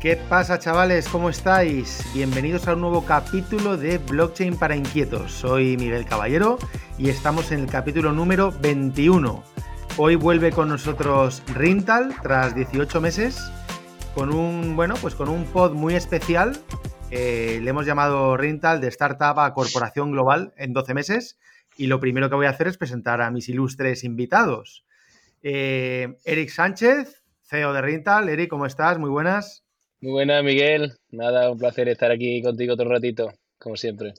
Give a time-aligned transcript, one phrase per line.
[0.00, 1.06] ¿Qué pasa chavales?
[1.10, 2.02] ¿Cómo estáis?
[2.14, 5.30] Bienvenidos a un nuevo capítulo de Blockchain para Inquietos.
[5.30, 6.58] Soy Miguel Caballero
[6.96, 9.44] y estamos en el capítulo número 21.
[9.98, 13.52] Hoy vuelve con nosotros Rintal tras 18 meses
[14.14, 16.58] con un, bueno, pues con un pod muy especial.
[17.10, 21.38] Eh, le hemos llamado Rintal de Startup a Corporación Global en 12 meses
[21.76, 24.86] y lo primero que voy a hacer es presentar a mis ilustres invitados.
[25.42, 28.30] Eh, Eric Sánchez, CEO de Rintal.
[28.30, 28.98] Eric, ¿cómo estás?
[28.98, 29.66] Muy buenas.
[30.02, 30.96] Muy buena, Miguel.
[31.10, 34.14] Nada, un placer estar aquí contigo otro ratito, como siempre.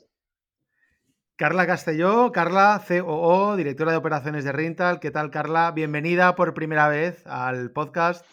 [1.36, 5.00] Carla Castelló, Carla, COO, directora de operaciones de Rintal.
[5.00, 5.72] ¿Qué tal, Carla?
[5.72, 8.24] Bienvenida por primera vez al podcast.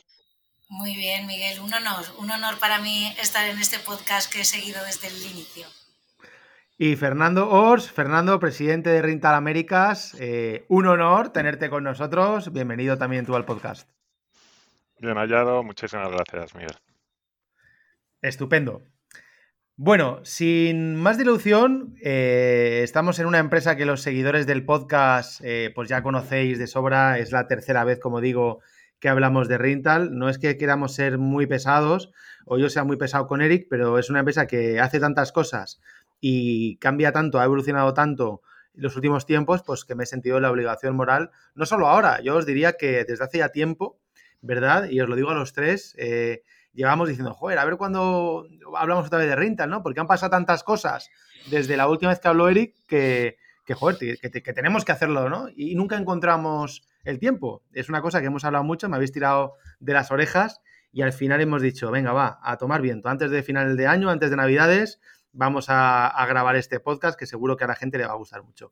[0.69, 1.61] Muy bien, Miguel.
[1.61, 5.17] Un honor, un honor para mí estar en este podcast que he seguido desde el
[5.17, 5.67] inicio.
[6.77, 12.53] Y Fernando Ors, Fernando, presidente de Rintal Américas, eh, un honor tenerte con nosotros.
[12.53, 13.89] Bienvenido también tú al podcast.
[14.99, 16.77] Bien hallado, muchísimas gracias, Miguel.
[18.23, 18.83] Estupendo.
[19.77, 25.71] Bueno, sin más dilución, eh, estamos en una empresa que los seguidores del podcast eh,
[25.73, 28.61] pues ya conocéis de sobra, es la tercera vez, como digo,
[28.99, 30.19] que hablamos de Rintal.
[30.19, 32.11] No es que queramos ser muy pesados
[32.45, 35.81] o yo sea muy pesado con Eric, pero es una empresa que hace tantas cosas
[36.21, 38.43] y cambia tanto, ha evolucionado tanto
[38.75, 42.21] en los últimos tiempos, pues que me he sentido la obligación moral, no solo ahora,
[42.21, 44.01] yo os diría que desde hace ya tiempo,
[44.41, 44.89] ¿verdad?
[44.91, 46.43] Y os lo digo a los tres, eh,
[46.79, 49.83] llevamos diciendo, joder, a ver cuándo hablamos otra vez de Rintal, ¿no?
[49.83, 51.11] Porque han pasado tantas cosas
[51.51, 55.49] desde la última vez que habló Eric que, que joder, que, tenemos que hacerlo, ¿no?
[55.57, 57.65] Y nunca encontramos el tiempo.
[57.73, 60.61] Es una cosa que hemos hablado mucho, me habéis tirado de las orejas
[60.93, 63.09] y al final hemos dicho, venga, va, a tomar viento.
[63.09, 65.01] Antes de final de año, antes de Navidades,
[65.33, 68.45] vamos a, grabar este podcast que seguro que a la gente le va a gustar
[68.45, 68.71] mucho.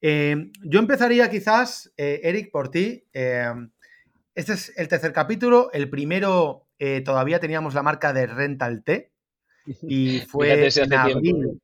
[0.00, 3.06] Eh, yo empezaría quizás, eh, Eric, por ti.
[3.12, 3.52] Eh,
[4.34, 5.70] este es el tercer capítulo.
[5.72, 9.10] El primero eh, todavía teníamos la marca de Rental T
[9.88, 11.60] y fue en abril,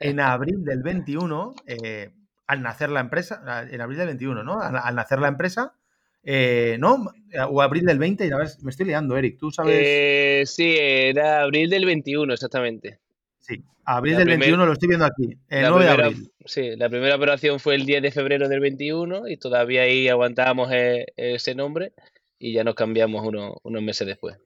[0.00, 2.12] en abril, del 21, eh,
[2.46, 4.62] al nacer la empresa, en abril del 21, ¿no?
[4.62, 5.74] Al, nacer la empresa,
[6.22, 7.12] eh, ¿no?
[7.50, 10.50] O abril del 20, ya ves, me estoy liando, Eric, ¿tú sabes?
[10.50, 13.00] sí, era abril del 21, exactamente.
[13.40, 16.32] Sí, abril del 21 lo estoy viendo aquí, el 9 de abril.
[16.46, 20.70] Sí, la primera operación fue el 10 de febrero del 21 y todavía ahí aguantábamos
[20.72, 21.92] ese nombre
[22.38, 24.38] y ya nos cambiamos unos meses después.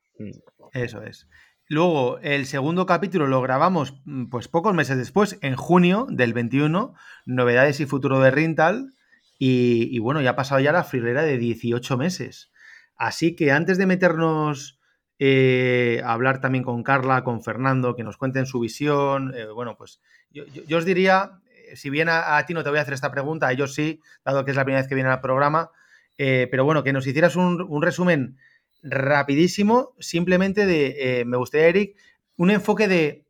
[0.73, 1.29] Eso es.
[1.69, 6.95] Luego, el segundo capítulo lo grabamos mm, pues pocos meses después, en junio del 21,
[7.27, 8.95] novedades y futuro de Rintal.
[9.41, 12.51] Y, bueno, ya ha pasado ya la frilera de 18 meses.
[12.97, 14.81] Así que antes de meternos
[15.21, 19.77] eh, a hablar también con Carla, con Fernando, que nos cuenten su visión, eh, bueno,
[19.77, 20.01] pues
[20.31, 20.45] yo,
[20.77, 23.53] os diría, eh, si bien a, ti no te voy a hacer esta pregunta, a
[23.53, 25.71] ellos sí, dado que es la primera vez que vienen al programa,
[26.17, 28.39] pero bueno, que nos hicieras un, resumen
[28.83, 31.97] rapidísimo, simplemente de, eh, me gustaría, Eric,
[32.37, 33.25] un enfoque de,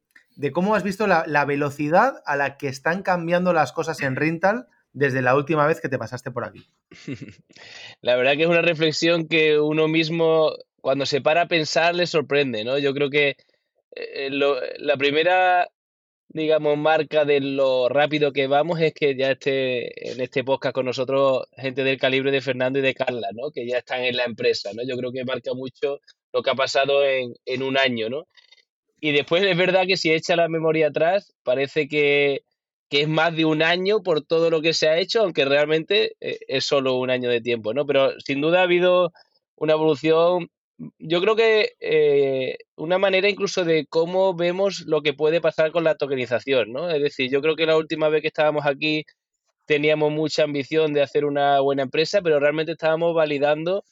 [0.52, 5.22] cómo has visto la, velocidad a la que están cambiando las cosas en Rintal desde
[5.22, 6.66] la última vez que te pasaste por aquí.
[8.00, 12.06] La verdad que es una reflexión que uno mismo, cuando se para a pensar, le
[12.06, 12.78] sorprende, ¿no?
[12.78, 13.36] Yo creo que
[13.94, 15.68] eh, la primera
[16.28, 20.86] digamos, marca de lo rápido que vamos es que ya esté en este podcast con
[20.86, 23.50] nosotros gente del calibre de Fernando y de Carla, ¿no?
[23.50, 24.82] Que ya están en la empresa, ¿no?
[24.86, 26.00] Yo creo que marca mucho
[26.32, 28.26] lo que ha pasado en, en un año, ¿no?
[29.00, 32.42] Y después es verdad que si echa la memoria atrás, parece que,
[32.90, 36.16] que es más de un año por todo lo que se ha hecho, aunque realmente
[36.20, 37.86] eh, es solo un año de tiempo, ¿no?
[37.86, 39.12] Pero sin duda ha habido
[39.56, 40.50] una evolución
[40.98, 45.84] yo creo que eh, una manera incluso de cómo vemos lo que puede pasar con
[45.84, 46.90] la tokenización, ¿no?
[46.90, 49.04] Es decir, yo creo que la última vez que estábamos aquí
[49.66, 53.84] teníamos mucha ambición de hacer una buena empresa, pero realmente estábamos validando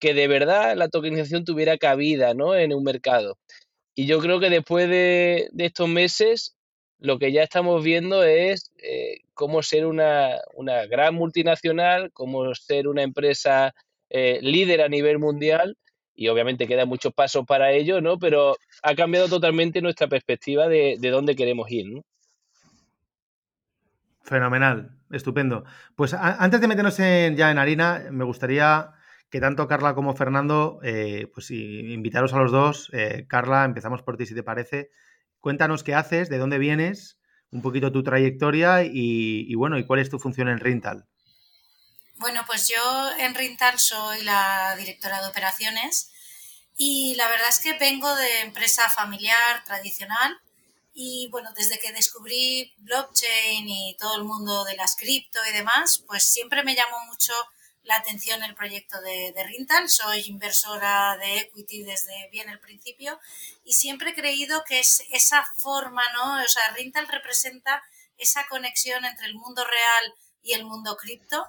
[0.00, 2.56] que de verdad la tokenización tuviera cabida, ¿no?
[2.56, 3.38] En un mercado.
[3.94, 6.56] Y yo creo que después de, estos meses,
[6.98, 10.40] lo que ya estamos viendo es eh, cómo ser una,
[10.90, 13.74] gran multinacional, cómo ser una empresa
[14.10, 15.76] eh, líder a nivel mundial
[16.22, 18.16] y obviamente quedan muchos pasos para ello, ¿no?
[18.16, 22.02] Pero ha cambiado totalmente nuestra perspectiva de, dónde queremos ir, ¿no?
[24.22, 25.64] Fenomenal, estupendo.
[25.96, 28.92] Pues antes de meternos ya en harina, me gustaría
[29.30, 32.88] que tanto Carla como Fernando, eh, pues invitaros a los dos.
[32.92, 34.90] Eh, Carla, empezamos por ti si te parece.
[35.40, 37.18] Cuéntanos qué haces, de dónde vienes,
[37.50, 41.08] un poquito tu trayectoria y, y bueno, y cuál es tu función en Rintal.
[42.14, 46.11] Bueno, pues yo en Rintal soy la directora de operaciones
[46.76, 50.40] y la verdad es que vengo de empresa familiar tradicional
[50.94, 56.04] y bueno, desde que descubrí blockchain y todo el mundo de las cripto y demás,
[56.06, 57.32] pues siempre me llamó mucho
[57.84, 59.88] la atención el proyecto de, de, Rintal.
[59.88, 63.18] Soy inversora de equity desde bien el principio
[63.64, 66.42] y siempre he creído que es esa forma, ¿no?
[66.42, 67.82] O sea, Rintal representa
[68.18, 71.46] esa conexión entre el mundo real y el mundo cripto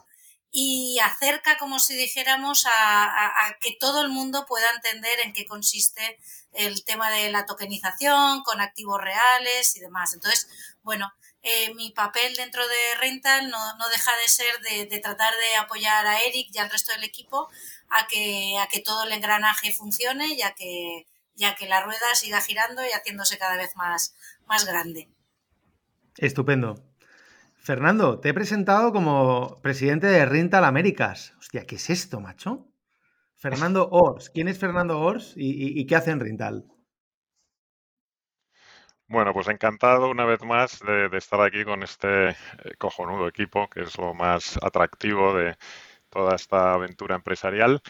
[0.56, 6.20] y acerca, como si dijéramos, a, que todo el mundo pueda entender en qué consiste
[6.54, 10.14] el tema de la tokenización con activos reales y demás.
[10.14, 10.48] Entonces,
[10.84, 11.12] bueno,
[11.42, 16.06] eh, mi papel dentro de Rental no, no deja de ser de, tratar de apoyar
[16.06, 17.50] a Eric y al resto del equipo
[17.90, 22.14] a que, a que todo el engranaje funcione y a que, ya que la rueda
[22.14, 24.14] siga girando y haciéndose cada vez más,
[24.46, 25.10] más grande.
[26.18, 26.93] Estupendo.
[27.64, 31.34] Fernando, te he presentado como presidente de Rental Américas.
[31.40, 32.68] Hostia, ¿qué es esto, macho?
[33.36, 34.30] Fernando Ors.
[34.30, 36.66] ¿Quién es Fernando Ors y, y, qué hace en Rental?
[39.08, 42.36] Bueno, pues encantado una vez más de, de, estar aquí con este eh,
[42.78, 45.56] cojonudo equipo, que es lo más atractivo de
[46.10, 47.82] toda esta aventura empresarial.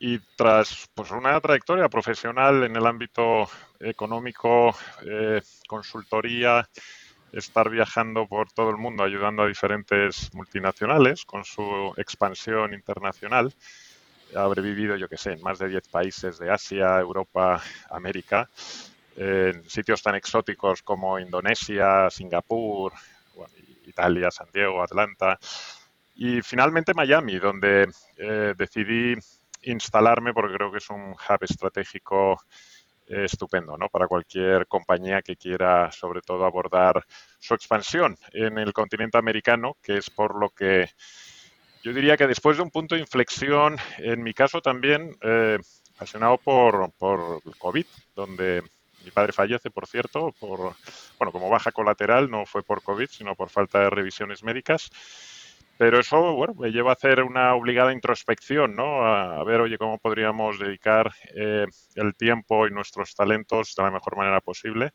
[0.00, 4.74] Y tras pues, una trayectoria profesional en el ámbito económico,
[5.06, 6.68] eh, consultoría,
[7.34, 13.52] estar viajando por todo el mundo ayudando a diferentes multinacionales con su expansión internacional.
[14.34, 18.48] Habré vivido, yo que sé, en más de 10 países de Asia, Europa, América,
[19.16, 22.92] en sitios tan exóticos como Indonesia, Singapur,
[23.86, 25.38] Italia, San Diego, Atlanta
[26.16, 29.14] y finalmente Miami, donde eh, decidí
[29.62, 32.40] instalarme porque creo que es un hub estratégico
[33.14, 33.88] estupendo ¿no?
[33.88, 37.04] para cualquier compañía que quiera sobre todo abordar
[37.38, 40.88] su expansión en el continente americano, que es por lo que
[41.84, 45.58] yo diría que después de un punto de inflexión, en mi caso también, eh,
[45.94, 47.84] apasionado por, por COVID,
[48.16, 48.62] donde
[49.04, 50.74] mi padre fallece, por cierto, por,
[51.18, 54.90] bueno, como baja colateral, no fue por COVID, sino por falta de revisiones médicas.
[55.76, 59.04] Pero eso, bueno, me lleva a hacer una obligada introspección, ¿no?
[59.04, 61.66] A, ver, oye, cómo podríamos dedicar eh,
[61.96, 64.92] el tiempo y nuestros talentos de la mejor manera posible.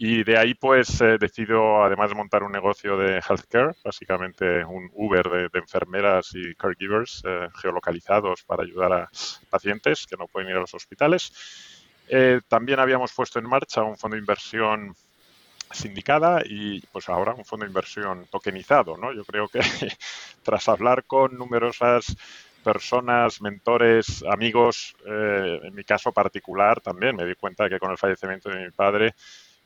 [0.00, 4.88] Y de ahí, pues, eh, decido, además de montar un negocio de healthcare, básicamente un
[4.94, 9.10] Uber de, de enfermeras y caregivers eh, geolocalizados para ayudar a
[9.50, 11.32] pacientes que no pueden ir a los hospitales.
[12.08, 14.94] Eh, también habíamos puesto en marcha un fondo de inversión
[15.70, 19.12] sindicada y pues ahora un fondo de inversión tokenizado, ¿no?
[19.12, 19.60] Yo creo que
[20.42, 22.16] tras hablar con numerosas
[22.62, 27.98] personas, mentores, amigos, eh, en mi caso particular también me di cuenta que con el
[27.98, 29.14] fallecimiento de mi padre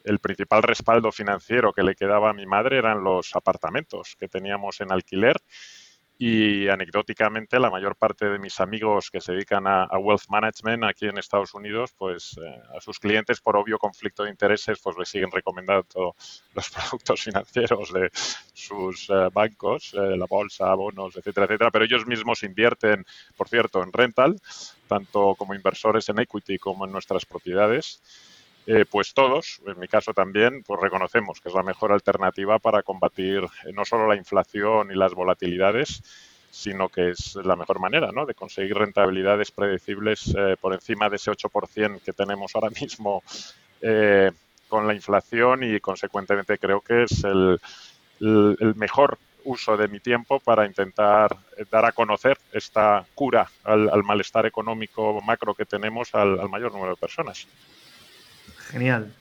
[0.04, 4.80] el principal respaldo financiero que le quedaba a mi madre eran los apartamentos que teníamos
[4.80, 5.36] en alquiler
[6.24, 11.06] y anecdóticamente, la mayor parte de mis amigos que se dedican a, wealth management aquí
[11.06, 15.08] en Estados Unidos, pues eh, a sus clientes por obvio conflicto de intereses, pues les
[15.08, 16.14] siguen recomendando
[16.54, 18.08] los productos financieros de
[18.52, 21.72] sus eh, bancos, eh, la bolsa, bonos, etcétera, etcétera.
[21.72, 23.04] Pero ellos mismos invierten,
[23.36, 24.36] por cierto, en rental,
[24.86, 28.00] tanto como inversores en equity como en nuestras propiedades.
[28.66, 32.82] Eh, pues todos, en mi caso también, pues reconocemos que es la mejor alternativa para
[32.82, 36.02] combatir eh, no solo la inflación y las volatilidades,
[36.50, 38.24] sino que es la mejor manera ¿no?
[38.24, 43.22] de conseguir rentabilidades predecibles eh, por encima de ese 8% que tenemos ahora mismo
[44.68, 47.58] con la inflación y consecuentemente creo que es el,
[48.76, 51.36] mejor uso de mi tiempo para intentar
[51.68, 56.90] dar a conocer esta cura al, al malestar económico macro que tenemos al mayor número
[56.92, 57.48] de personas.
[58.72, 59.12] Genial.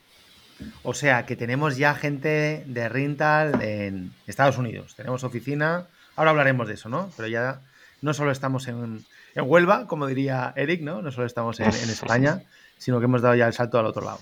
[0.84, 4.96] O sea que tenemos ya gente de rental en Estados Unidos.
[4.96, 5.88] Tenemos oficina.
[6.16, 7.12] Ahora hablaremos de eso, ¿no?
[7.18, 7.60] Pero ya
[8.02, 9.04] no solo estamos en,
[9.36, 11.02] en Huelva, como diría Eric, ¿no?
[11.02, 12.44] No solo estamos en, España,
[12.78, 14.20] sino que hemos dado ya el salto al otro lado.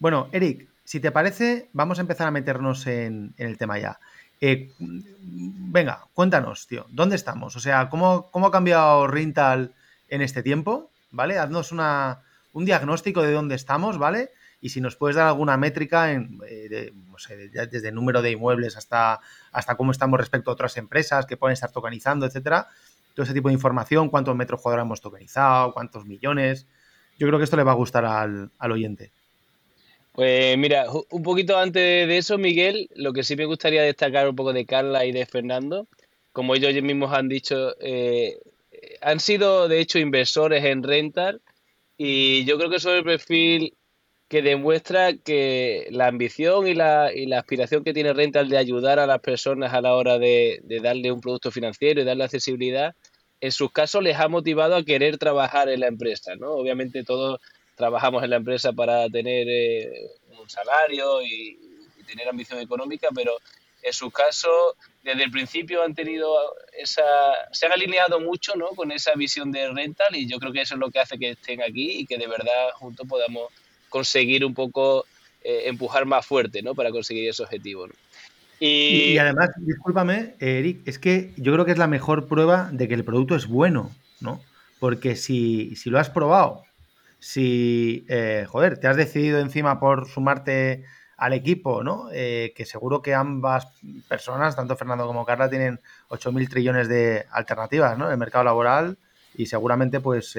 [0.00, 3.98] Bueno, Eric, si te parece, vamos a empezar a meternos en, el tema ya.
[4.40, 7.54] Eh, venga, cuéntanos, tío, ¿dónde estamos?
[7.54, 9.72] O sea, ¿cómo, cómo ha cambiado Rental
[10.08, 10.90] en este tiempo?
[11.12, 11.38] ¿Vale?
[11.38, 12.18] Haznos una,
[12.52, 14.30] un diagnóstico de dónde estamos, ¿vale?
[14.66, 16.92] Y si nos puedes dar alguna métrica eh,
[17.70, 19.20] desde el número de inmuebles hasta,
[19.52, 22.66] hasta cómo estamos respecto a otras empresas que pueden estar tokenizando, etcétera,
[23.14, 26.66] todo ese tipo de información, cuántos metros cuadrados hemos tokenizado, cuántos millones.
[27.16, 29.12] Yo creo que esto le va a gustar al, al oyente.
[30.10, 34.34] Pues mira, un poquito antes de eso, Miguel, lo que sí me gustaría destacar un
[34.34, 35.86] poco de Carla y de Fernando,
[36.32, 38.36] como ellos mismos han dicho, eh,
[39.00, 41.40] han sido de hecho inversores en rental
[41.96, 43.74] y yo creo que es el perfil
[44.28, 48.98] que demuestra que la ambición y la, y la aspiración que tiene Rental de ayudar
[48.98, 52.94] a las personas a la hora de, de, darle un producto financiero y darle accesibilidad,
[53.40, 56.34] en sus casos les ha motivado a querer trabajar en la empresa.
[56.34, 56.52] ¿no?
[56.52, 57.40] Obviamente todos
[57.76, 61.58] trabajamos en la empresa para tener eh, un salario y,
[61.96, 63.36] y, tener ambición económica, pero
[63.82, 66.36] en su caso, desde el principio han tenido
[66.76, 67.04] esa,
[67.52, 68.70] se han alineado mucho ¿no?
[68.70, 71.30] con esa visión de rental y yo creo que eso es lo que hace que
[71.30, 73.52] estén aquí y que de verdad juntos podamos
[73.96, 75.06] conseguir un poco
[75.42, 76.74] eh, empujar más fuerte ¿no?
[76.74, 77.86] para conseguir ese objetivo.
[78.60, 79.16] Y...
[79.16, 83.04] además, discúlpame, Eric, es que yo creo que es la mejor prueba de que el
[83.04, 84.40] producto es bueno, ¿no?
[84.80, 86.64] Porque si, si lo has probado,
[87.18, 90.84] si, eh, joder, te has decidido encima por sumarte
[91.16, 92.08] al equipo, ¿no?
[92.12, 93.68] Eh, que seguro que ambas
[94.08, 98.06] personas, tanto Fernando como Carla, tienen 8.000 trillones de alternativas, ¿no?
[98.06, 98.98] En el mercado laboral
[99.34, 100.36] y seguramente, pues,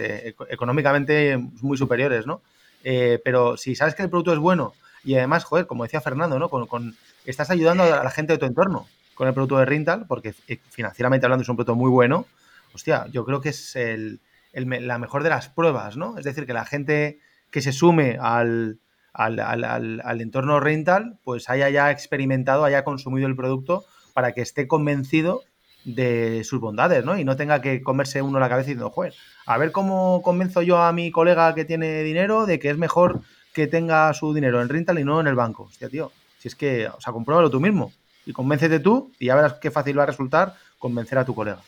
[0.50, 2.42] económicamente muy superiores, ¿no?
[2.90, 6.40] Eh, pero si sabes que el producto es bueno y además, joder, como decía Fernando,
[6.40, 6.48] ¿no?
[6.48, 10.34] Con, estás ayudando a la gente de tu entorno con el producto de Rintal, porque
[10.70, 12.26] financieramente hablando es un producto muy bueno,
[12.74, 14.22] hostia, yo creo que es el,
[14.54, 16.18] la mejor de las pruebas, ¿no?
[16.18, 17.20] Es decir, que la gente
[17.52, 18.80] que se sume al,
[19.12, 25.44] al, entorno rental, pues haya ya experimentado, haya consumido el producto para que esté convencido
[25.88, 27.18] de sus bondades, ¿no?
[27.18, 29.14] Y no tenga que comerse uno la cabeza diciendo, joder,
[29.46, 33.22] a ver cómo convenzo yo a mi colega que tiene dinero de que es mejor
[33.54, 35.64] que tenga su dinero en rental y no en el banco.
[35.64, 37.94] Hostia, tío, si es que, o sea, compruébalo tú mismo
[38.26, 41.62] y convéncete tú y ya verás qué fácil va a resultar convencer a tu colega.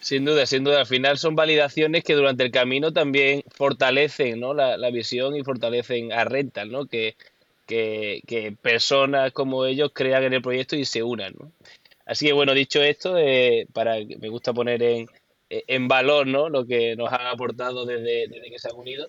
[0.00, 0.80] Sin duda, sin duda.
[0.80, 4.54] Al final son validaciones que durante el camino también fortalecen ¿no?
[4.54, 6.86] la, visión y fortalecen a Rental, ¿no?
[6.86, 7.14] Que,
[7.66, 11.34] que, personas como ellos crean en el proyecto y se unan.
[11.38, 11.52] ¿no?
[12.08, 15.06] Así que bueno, dicho esto, eh, para me gusta poner en,
[15.48, 16.48] en valor ¿no?
[16.48, 19.06] lo que nos han aportado desde, desde que se han unido.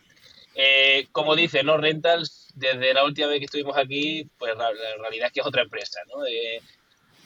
[0.55, 1.77] Eh, como dice, ¿no?
[1.77, 5.61] Rentals, desde la última vez que estuvimos aquí, pues la, realidad es que es otra
[5.61, 6.25] empresa, ¿no?
[6.25, 6.61] Eh,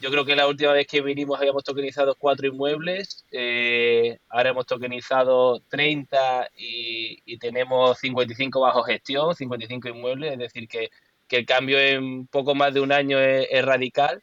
[0.01, 4.65] yo creo que la última vez que vinimos habíamos tokenizado cuatro inmuebles, eh, ahora hemos
[4.67, 10.89] tokenizado 30 y, tenemos 55 bajo gestión, 55 inmuebles, es decir, que,
[11.29, 14.21] el cambio en poco más de un año es, radical.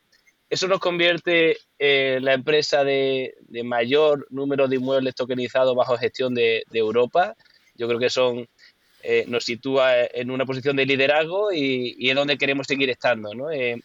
[0.50, 6.64] Eso nos convierte en la empresa de, mayor número de inmuebles tokenizados bajo gestión de,
[6.72, 7.36] Europa.
[7.76, 8.48] Yo creo que son
[9.02, 13.32] eh, nos sitúa en una posición de liderazgo y, y es donde queremos seguir estando.
[13.32, 13.50] ¿no?
[13.50, 13.80] Eh,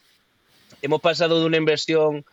[0.81, 2.25] hemos pasado de una inversión,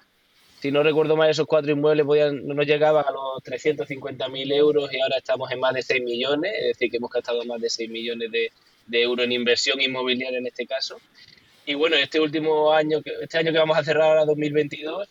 [0.61, 2.07] si no recuerdo mal, esos cuatro inmuebles
[2.43, 6.53] no nos llegaban a los 350.000 euros y ahora estamos en más de 6 millones,
[6.59, 8.51] es decir, que hemos gastado más de 6 millones de,
[9.03, 10.99] euros en inversión inmobiliaria en este caso.
[11.65, 15.09] Y bueno, este último año, este año que vamos a cerrar ahora, 2022,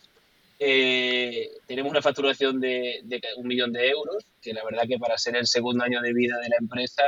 [0.58, 3.02] eh, tenemos una facturación de,
[3.36, 6.38] un millón de euros, que la verdad que para ser el segundo año de vida
[6.38, 7.04] de la empresa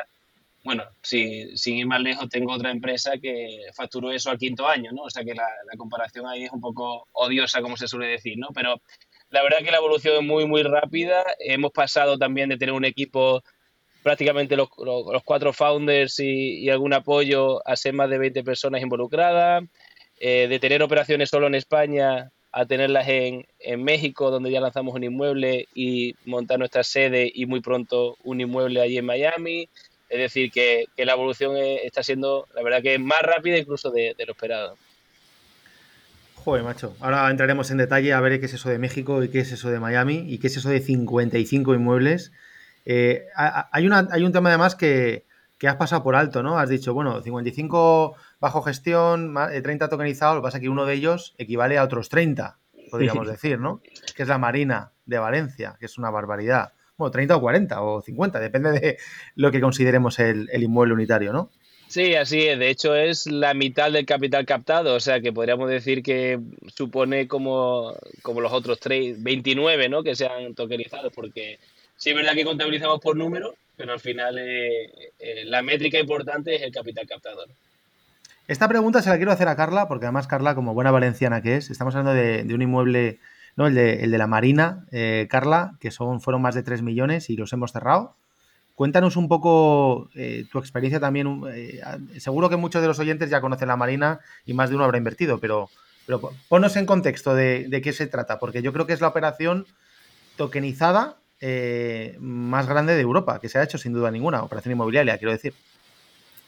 [0.65, 4.93] bueno, si, sin ir más lejos, tengo otra empresa que facturó eso al quinto año,
[4.93, 5.03] ¿no?
[5.03, 5.47] O sea que la,
[5.77, 8.49] comparación ahí es un poco odiosa, como se suele decir, ¿no?
[8.55, 8.81] Pero
[9.29, 11.23] la verdad que la evolución es muy, muy rápida.
[11.39, 13.43] Hemos pasado también de tener un equipo
[14.05, 14.69] prácticamente los,
[15.25, 19.65] cuatro founders y, algún apoyo a ser más de 20 personas involucradas,
[20.21, 23.47] eh, de tener operaciones solo en España a tenerlas en,
[23.83, 28.83] México, donde ya lanzamos un inmueble y montar nuestra sede y muy pronto un inmueble
[28.83, 29.71] allí en Miami.
[30.11, 34.33] Es decir, que, la evolución está siendo, la verdad, que más rápida incluso de, lo
[34.33, 34.77] esperado.
[36.35, 36.95] Joder, macho.
[37.01, 39.71] Ahora entraremos en detalle a ver qué es eso de México y qué es eso
[39.71, 42.33] de Miami y qué es eso de 55 inmuebles.
[42.85, 45.25] Eh, hay, una, hay un tema además que,
[45.59, 46.59] que, has pasado por alto, ¿no?
[46.59, 50.95] Has dicho, bueno, 55 bajo gestión, 30 tokenizados, lo que pasa es que uno de
[50.95, 52.59] ellos equivale a otros 30,
[52.91, 53.81] podríamos decir, ¿no?
[54.15, 58.01] Que es la Marina de Valencia, que es una barbaridad bueno, 30 o 40 o
[58.01, 58.99] 50, depende de
[59.35, 61.51] lo que consideremos el, inmueble unitario, ¿no?
[61.89, 62.59] Sí, así es.
[62.59, 64.95] De hecho, es la mitad del capital captado.
[64.95, 66.41] O sea, que podríamos decir que
[66.75, 70.03] supone como, como los otros 3, 29, ¿no?
[70.03, 71.11] Que se han tokenizado.
[71.11, 71.59] Porque
[72.05, 76.55] sí es verdad que contabilizamos por número, pero al final eh, eh, la métrica importante
[76.55, 77.47] es el capital captado.
[78.47, 81.57] Esta pregunta se la quiero hacer a Carla, porque además Carla, como buena valenciana que
[81.57, 83.21] es, estamos hablando de un inmueble
[83.57, 83.69] ¿no?
[83.69, 87.31] El de, el de la Marina, eh, Carla, que son, fueron más de 3 millones
[87.31, 88.17] y los hemos cerrado.
[88.75, 90.11] Cuéntanos un poco
[90.51, 91.41] tu experiencia también.
[92.19, 94.99] Seguro que muchos de los oyentes ya conocen la Marina y más de uno habrá
[94.99, 95.71] invertido, pero,
[96.07, 99.65] pero ponos en contexto de qué se trata, porque yo creo que es la operación
[100.37, 101.17] tokenizada
[102.21, 105.55] más grande de Europa, que se ha hecho sin duda ninguna, operación inmobiliaria, quiero decir.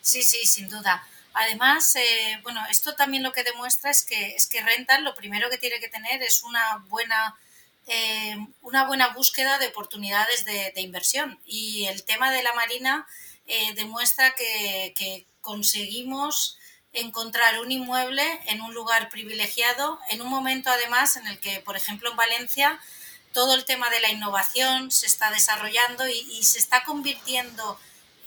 [0.01, 1.03] Sí, sí, sin duda.
[1.39, 5.51] Además, eh, bueno, esto también lo que demuestra es que, es que Rental lo primero
[5.51, 7.37] que tiene que tener es una buena,
[7.87, 11.39] eh, una buena búsqueda de oportunidades de, inversión.
[11.45, 13.07] Y el tema de la Marina
[13.47, 16.59] eh, demuestra que, conseguimos
[16.93, 21.77] encontrar un inmueble en un lugar privilegiado, en un momento además en el que, por
[21.77, 22.81] ejemplo, en Valencia,
[23.37, 27.79] todo el tema de la innovación se está desarrollando y, se está convirtiendo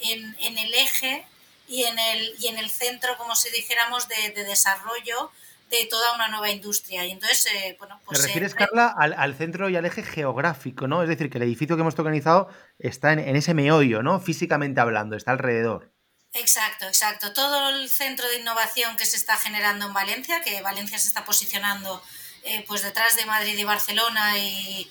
[0.02, 1.26] en, en el eje
[1.68, 5.32] y en el, y en el centro, como si dijéramos, de, desarrollo
[5.72, 7.08] de toda una nueva industria.
[7.08, 8.20] Y entonces, eh, bueno, pues...
[8.22, 11.02] ¿Te refieres, Carla, al, centro y al eje geográfico, ¿no?
[11.02, 12.48] Es decir, que el edificio que hemos tokenizado
[12.78, 14.20] está en, ese meollo, ¿no?
[14.20, 15.92] Físicamente hablando, está alrededor.
[16.34, 17.34] Exacto, exacto.
[17.34, 21.26] Todo el centro de innovación que se está generando en Valencia, que Valencia se está
[21.26, 22.00] posicionando
[22.44, 24.88] eh, pues detrás de Madrid y Barcelona y,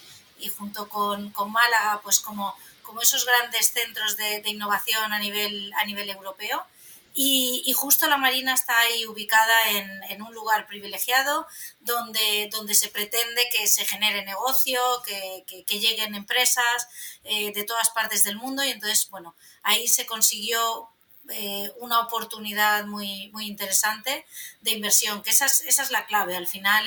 [0.56, 5.84] junto con, Málaga, pues como, como esos grandes centros de, de innovación a nivel, a
[5.84, 6.64] nivel europeo.
[7.20, 11.48] Y, justo la Marina está ahí ubicada en, un lugar privilegiado
[11.80, 16.86] donde, donde se pretende que se genere negocio, que, lleguen empresas
[17.24, 20.90] eh, de todas partes del mundo y entonces, bueno, ahí se consiguió
[21.30, 24.24] eh, una oportunidad muy, muy interesante
[24.60, 26.36] de inversión, que esa es, esa es la clave.
[26.36, 26.86] Al final,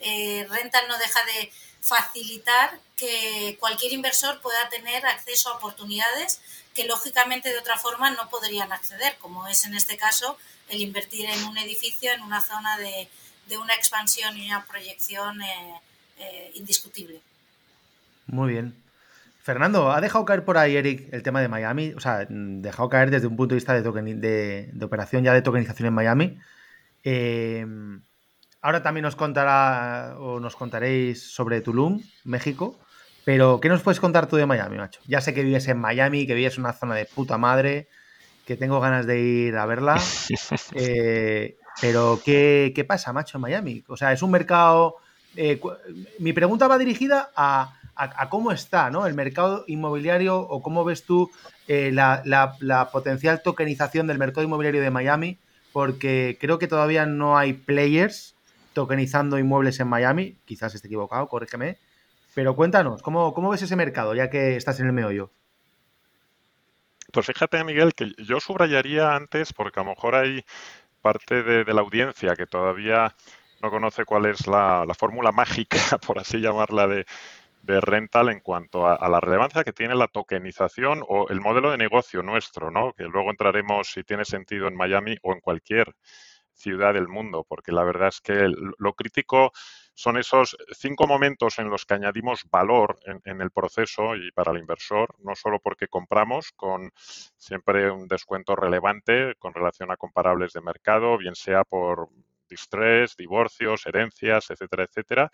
[0.00, 1.50] eh, Rental no deja de
[1.82, 6.40] facilitar que cualquier inversor pueda tener acceso a oportunidades
[6.74, 11.26] que lógicamente de otra forma no podrían acceder, como es en este caso el invertir
[11.28, 13.08] en un edificio en una zona de,
[13.58, 15.80] una expansión y una proyección eh,
[16.18, 17.20] eh, indiscutible.
[18.26, 18.74] Muy bien.
[19.42, 21.92] Fernando, ¿ha dejado caer por ahí, Eric, el tema de Miami?
[21.94, 25.88] O sea, dejado caer desde un punto de vista de, de, operación ya de tokenización
[25.88, 26.38] en Miami.
[27.04, 27.66] Eh,
[28.62, 32.78] ahora también nos contará o nos contaréis sobre Tulum, México.
[33.24, 35.00] Pero, ¿qué nos puedes contar tú de Miami, macho?
[35.06, 37.88] Ya sé que vives en Miami, que vives en una zona de puta madre,
[38.46, 40.00] que tengo ganas de ir a verla.
[40.74, 43.84] Eh, pero, ¿qué, pasa, macho, en Miami?
[43.88, 44.96] O sea, es un mercado...
[45.36, 45.60] Eh,
[46.18, 47.74] mi pregunta va dirigida a,
[48.28, 49.06] cómo está ¿no?
[49.06, 51.30] el mercado inmobiliario o cómo ves tú
[51.68, 55.38] eh, la, la, potencial tokenización del mercado inmobiliario de Miami,
[55.72, 58.34] porque creo que todavía no hay players
[58.72, 61.78] tokenizando inmuebles en Miami, quizás esté equivocado, corrígeme,
[62.34, 65.30] pero cuéntanos, ¿cómo, ¿cómo ves ese mercado ya que estás en el meollo?
[67.12, 70.44] Pues fíjate, Miguel, que yo subrayaría antes, porque a lo mejor hay
[71.02, 73.14] parte de, la audiencia que todavía
[73.60, 77.04] no conoce cuál es la, fórmula mágica, por así llamarla, de,
[77.64, 81.78] rental en cuanto a, a, la relevancia que tiene la tokenización o el modelo de
[81.78, 82.92] negocio nuestro, ¿no?
[82.94, 85.94] Que luego entraremos si tiene sentido en Miami o en cualquier
[86.54, 89.52] ciudad del mundo, porque la verdad es que lo crítico
[89.94, 94.58] son esos cinco momentos en los que añadimos valor en, el proceso y para el
[94.58, 100.60] inversor, no solo porque compramos con siempre un descuento relevante con relación a comparables de
[100.60, 102.08] mercado, bien sea por
[102.48, 105.30] distress, divorcios, herencias, etcétera, etcétera,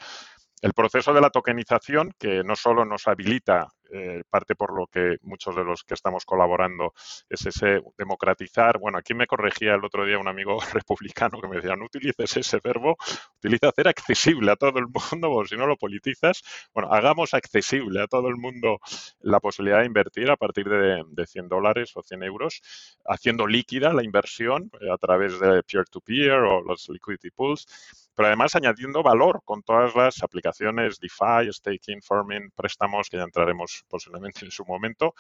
[0.63, 5.17] el proceso de la tokenización, que no solo nos habilita, eh, parte por lo que
[5.23, 6.93] muchos de los que estamos colaborando,
[7.29, 8.79] es ese democratizar.
[8.79, 12.37] Bueno, aquí me corregía el otro día un amigo republicano que me decía, no utilices
[12.37, 12.97] ese verbo,
[13.39, 16.43] utiliza hacer accesible a todo el mundo, porque si no lo politizas.
[16.75, 18.79] Bueno, hagamos accesible a todo el mundo
[19.21, 22.61] la posibilidad de invertir a partir de, de 100 dólares o 100 euros,
[23.07, 27.67] haciendo líquida la inversión eh, a través de peer-to-peer -peer o los liquidity pools
[28.19, 33.85] pero además añadiendo valor con todas las aplicaciones DeFi, staking, farming, préstamos, que ya entraremos
[33.89, 35.15] posiblemente en su momento,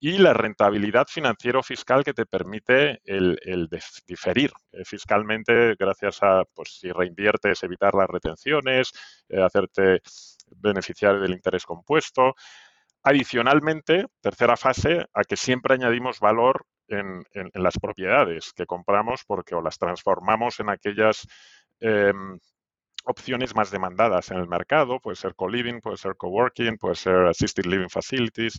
[0.00, 3.68] y la rentabilidad financiero-fiscal que te permite el,
[4.04, 8.90] diferir eh, fiscalmente gracias a, pues si reinviertes, evitar las retenciones,
[9.28, 10.02] eh, hacerte
[10.56, 12.34] beneficiar del interés compuesto.
[13.04, 19.54] Adicionalmente, tercera fase, a que siempre añadimos valor en, en, las propiedades que compramos porque
[19.54, 21.28] o las transformamos en aquellas
[21.86, 22.38] Em,
[23.04, 27.66] opciones más demandadas en el mercado, puede ser co-living, puede ser co-working, puede ser assisted
[27.66, 28.58] living facilities,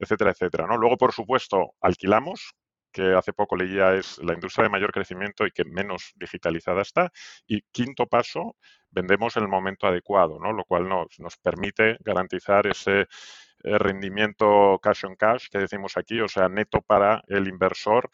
[0.00, 0.66] etcétera, etcétera.
[0.76, 2.54] Luego, por supuesto, alquilamos,
[2.92, 7.12] que hace poco leía es la industria de mayor crecimiento y que menos digitalizada está.
[7.46, 8.56] Y quinto paso,
[8.90, 10.52] vendemos en el momento adecuado, ¿no?
[10.52, 16.20] lo cual nos, nos permite garantizar ese eh, rendimiento cash on cash que decimos aquí,
[16.20, 18.10] o sea, neto para el inversor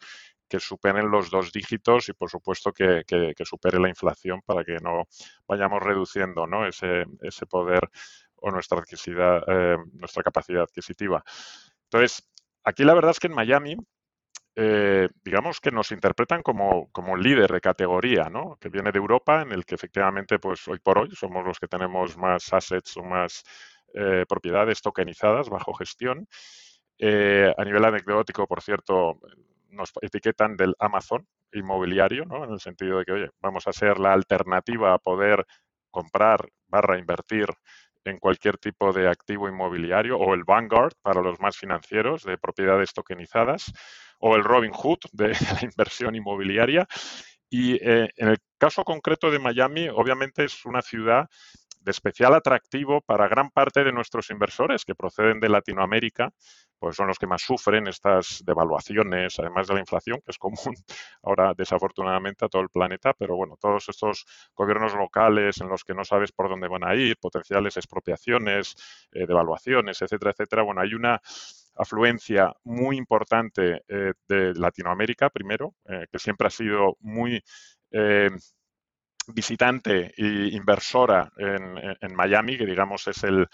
[0.53, 3.03] que superen los dos dígitos y, por supuesto, que,
[3.43, 5.07] supere la inflación para que no
[5.47, 6.67] vayamos reduciendo ¿no?
[6.67, 7.89] Ese, ese poder
[8.35, 8.83] o nuestra,
[9.47, 11.23] eh, nuestra capacidad adquisitiva.
[11.85, 12.31] Entonces,
[12.63, 13.75] aquí la verdad es que en Miami
[14.55, 18.55] eh, digamos que nos interpretan como, como, líder de categoría, ¿no?
[18.61, 21.67] Que viene de Europa, en el que efectivamente, pues hoy por hoy somos los que
[21.67, 23.43] tenemos más assets o más
[23.95, 26.27] eh, propiedades tokenizadas bajo gestión.
[27.57, 29.19] a nivel anecdótico, por cierto,
[29.73, 32.43] nos etiquetan del Amazon inmobiliario, ¿no?
[32.43, 35.45] En el sentido de que, oye, vamos a ser la alternativa a poder
[35.91, 37.47] comprar barra invertir
[38.05, 42.93] en cualquier tipo de activo inmobiliario o el Vanguard para los más financieros de propiedades
[42.93, 43.71] tokenizadas
[44.19, 46.87] o el Robin Hood de la inversión inmobiliaria.
[47.49, 51.27] Y eh, en el caso concreto de Miami, obviamente es una ciudad
[51.83, 56.31] de especial atractivo para gran parte de nuestros inversores que proceden de Latinoamérica,
[56.79, 60.55] pues son los que más sufren estas devaluaciones, además de la inflación, que es común
[61.23, 65.93] ahora desafortunadamente a todo el planeta, pero bueno, todos estos gobiernos locales en los que
[65.93, 68.75] no sabes por dónde van a ir, potenciales expropiaciones,
[69.11, 71.21] eh, devaluaciones, etcétera, etcétera, bueno, hay una
[71.75, 77.41] afluencia muy importante eh, de Latinoamérica, primero, eh, que siempre ha sido muy
[79.27, 83.47] visitante e inversora en, Miami, que digamos es el,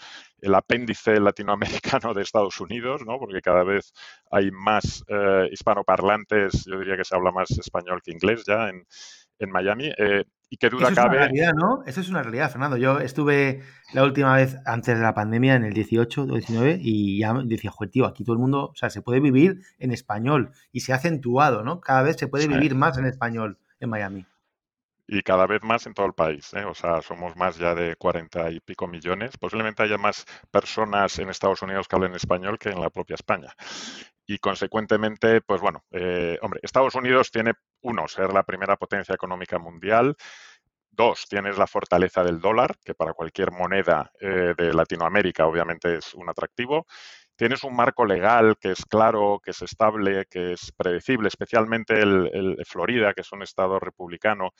[0.54, 3.18] apéndice latinoamericano de Estados Unidos, ¿no?
[3.18, 3.92] porque cada vez
[4.30, 8.84] hay más eh, hispanoparlantes, yo diría que se habla más español que inglés ya en,
[9.50, 9.90] Miami.
[9.96, 11.16] Eh, y qué duda Eso cabe.
[11.16, 11.82] Es una realidad, ¿no?
[11.86, 12.76] Eso es una realidad, Fernando.
[12.76, 13.62] Yo estuve
[13.94, 17.70] la última vez antes de la pandemia, en el 18 o 19, y ya decía,
[17.70, 20.92] joder, tío, aquí todo el mundo, o sea, se puede vivir en español y se
[20.92, 21.80] ha acentuado, ¿no?
[21.80, 24.26] Cada vez se puede vivir más en español en Miami
[25.12, 26.54] y cada vez más en todo el país.
[26.54, 26.64] ¿eh?
[26.64, 29.36] O sea, somos más ya de 40 y pico millones.
[29.38, 33.52] Posiblemente haya más personas en Estados Unidos que hablen español que en la propia España.
[34.24, 39.58] Y consecuentemente, pues bueno, eh, hombre, Estados Unidos tiene, uno, ser la primera potencia económica
[39.58, 40.14] mundial.
[40.92, 46.14] Dos, tienes la fortaleza del dólar, que para cualquier moneda eh, de Latinoamérica obviamente es
[46.14, 46.86] un atractivo
[47.40, 52.58] tienes un marco legal que es claro, que es estable, que es predecible, especialmente el,
[52.66, 54.50] Florida, que es un estado republicano,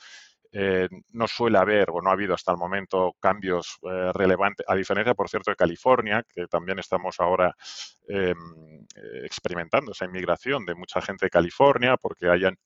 [0.53, 4.75] eh, no suele haber o no ha habido hasta el momento cambios eh, relevantes, a
[4.75, 7.55] diferencia, por cierto, de California, que también estamos ahora
[8.07, 8.35] em,
[8.95, 12.57] eh, experimentando esa inmigración de mucha gente de California porque hayan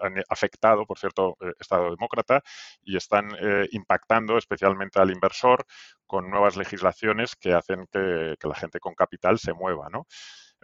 [0.00, 2.42] han afectado, por cierto, Estado demócrata
[2.82, 3.28] y están
[3.70, 5.64] impactando especialmente al inversor
[6.08, 10.06] con nuevas legislaciones que hacen que, que la gente con capital se mueva, ¿no?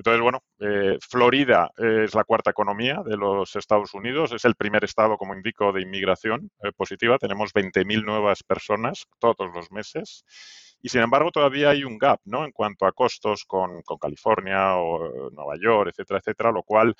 [0.00, 4.82] Entonces, bueno, eh, Florida es la cuarta economía de los Estados Unidos, es el primer
[4.82, 7.18] estado, como indico, de inmigración eh, positiva.
[7.18, 10.24] Tenemos 20.000 nuevas personas todos los meses.
[10.80, 12.46] Y sin embargo, todavía hay un gap, ¿no?
[12.46, 16.94] En cuanto a costos con, con California o Nueva York, etcétera, etcétera, lo cual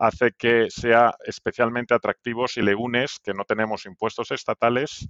[0.00, 5.08] hace que sea especialmente atractivo si le unes que no tenemos impuestos estatales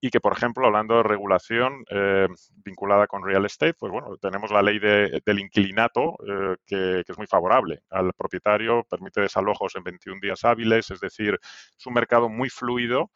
[0.00, 2.28] y que, por ejemplo, hablando de regulación eh,
[2.64, 7.26] vinculada con real estate, pues bueno, tenemos la ley del inquilinato eh, que, es muy
[7.26, 12.50] favorable al propietario, permite desalojos en 21 días hábiles, es decir, es un mercado muy
[12.50, 13.10] fluido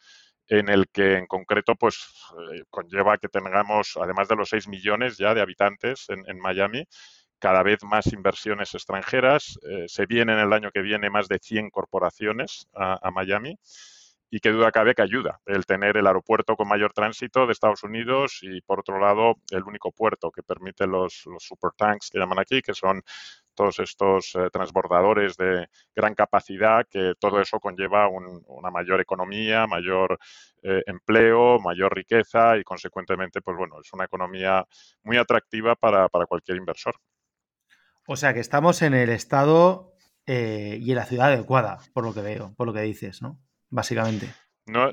[0.47, 1.97] en el que en concreto pues
[2.51, 6.85] eh, conlleva que tengamos, además de los 6 millones ya de habitantes en, Miami,
[7.39, 9.59] cada vez más inversiones extranjeras.
[9.87, 13.57] se vienen el año que viene más de 100 corporaciones a Miami
[14.31, 17.83] y qué duda cabe que ayuda el tener el aeropuerto con mayor tránsito de Estados
[17.83, 22.39] Unidos y, por otro lado, el único puerto que permite los, los supertanks que llaman
[22.39, 23.03] aquí, que son
[23.53, 30.17] todos estos eh, transbordadores de gran capacidad, que todo eso conlleva una mayor economía, mayor
[30.63, 34.65] eh, empleo, mayor riqueza y, consecuentemente, pues bueno, es una economía
[35.03, 36.95] muy atractiva para, cualquier inversor.
[38.07, 39.93] O sea que estamos en el estado
[40.25, 43.37] eh, y en la ciudad adecuada, por lo que veo, por lo que dices, ¿no?
[43.71, 44.31] Básicamente.
[44.67, 44.91] No,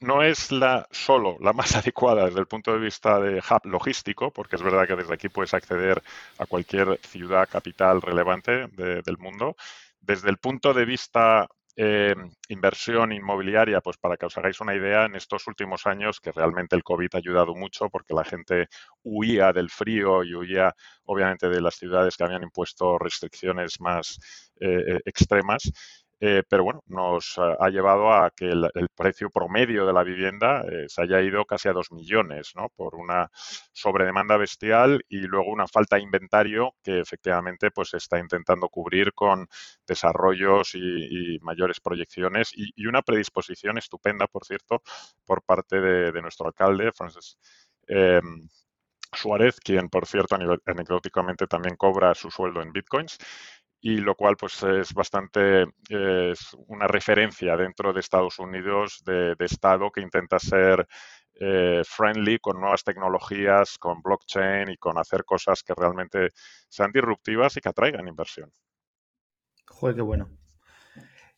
[0.00, 4.30] no, es la solo la más adecuada desde el punto de vista de hub logístico,
[4.30, 6.02] porque es verdad que desde aquí puedes acceder
[6.38, 9.56] a cualquier ciudad capital relevante del mundo.
[10.00, 11.46] Desde el punto de vista
[11.80, 12.12] eh,
[12.48, 16.74] inversión inmobiliaria, pues para que os hagáis una idea, en estos últimos años que realmente
[16.74, 18.66] el COVID ha ayudado mucho porque la gente
[19.04, 24.18] huía del frío y huía obviamente de las ciudades que habían impuesto restricciones más
[24.60, 25.70] eh, eh, extremas.
[26.20, 30.86] Eh, pero bueno, nos ha llevado a que el, precio promedio de la vivienda eh,
[30.88, 32.70] se haya ido casi a 2 millones, ¿no?
[32.74, 33.30] Por una
[33.72, 39.12] sobredemanda bestial y luego una falta de inventario que efectivamente pues se está intentando cubrir
[39.14, 39.46] con
[39.86, 44.82] desarrollos y, mayores proyecciones y, una predisposición estupenda, por cierto,
[45.24, 47.36] por parte de, nuestro alcalde, Francis.
[49.12, 53.18] Suárez, quien por cierto anecdóticamente también cobra su sueldo en bitcoins
[53.80, 59.90] y lo cual pues es bastante es una referencia dentro de Estados Unidos de, Estado
[59.90, 60.86] que intenta ser
[61.34, 66.30] eh, friendly con nuevas tecnologías, con blockchain y con hacer cosas que realmente
[66.68, 68.52] sean disruptivas y que atraigan inversión.
[69.66, 70.28] Joder, qué bueno.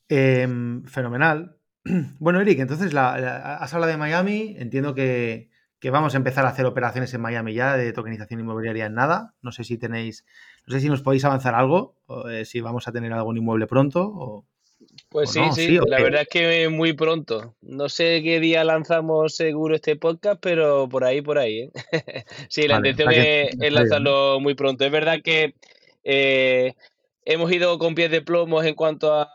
[0.09, 1.57] Em, fenomenal.
[2.18, 4.55] Bueno, Eric, entonces la, has hablado de Miami.
[4.59, 5.50] Entiendo que,
[5.81, 9.35] que vamos a empezar a hacer operaciones en Miami ya de tokenización inmobiliaria en nada.
[9.40, 10.26] No sé si tenéis,
[10.70, 13.66] no sé si nos podéis avanzar algo, o, eh, si vamos a tener algún inmueble
[13.66, 14.02] pronto.
[14.02, 14.46] O,
[15.09, 17.56] pues sí, sí, la verdad es que muy pronto.
[17.61, 21.62] No sé qué día lanzamos seguro este podcast, pero por ahí, por ahí.
[21.62, 21.72] ¿eh?
[22.48, 24.85] sí, la intención es, lanzarlo muy pronto.
[24.85, 25.54] Es verdad que
[26.04, 26.74] eh,
[27.24, 29.28] hemos ido con pies de plomo en cuanto a,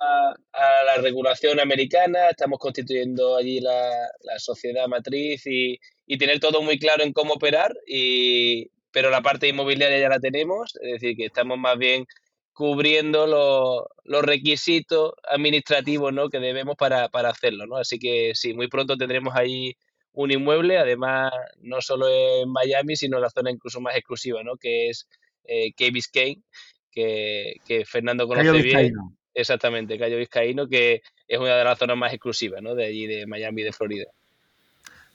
[0.86, 3.90] la regulación americana, estamos constituyendo allí la,
[4.22, 9.22] la sociedad matriz y, y tener todo muy claro en cómo operar, y, pero la
[9.22, 12.06] parte inmobiliaria ya la tenemos, es decir, que estamos más bien
[12.54, 16.30] cubriendo los, requisitos administrativos ¿no?
[16.30, 17.68] que debemos para, para hacerlo.
[17.68, 17.76] ¿no?
[17.76, 19.76] Así que sí, muy pronto tendremos ahí
[20.14, 24.56] un inmueble, además no solo en Miami, sino en la zona incluso más exclusiva, ¿no?
[24.56, 25.10] que es
[25.44, 26.42] eh, Key Biscayne,
[26.90, 28.94] que, que Fernando conoce bien.
[29.34, 32.76] Exactamente, Cayo Vizcaíno, que es una de las zonas más exclusivas ¿no?
[32.76, 34.06] de allí, de Miami, de Florida.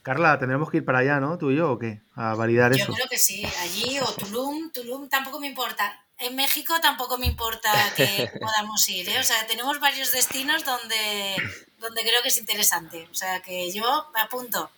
[0.02, 1.38] Carla, tendremos que ir para allá, ¿no?
[1.38, 2.00] ¿Tú y yo o qué?
[2.14, 2.86] A validar eso.
[2.86, 6.04] Yo creo que sí, allí o Tulum, Tulum tampoco me importa.
[6.18, 9.18] En México tampoco me importa que podamos ir, ¿eh?
[9.20, 11.36] O sea, tenemos varios destinos donde,
[11.78, 13.08] donde creo que es interesante.
[13.10, 14.70] O sea, que yo me apunto.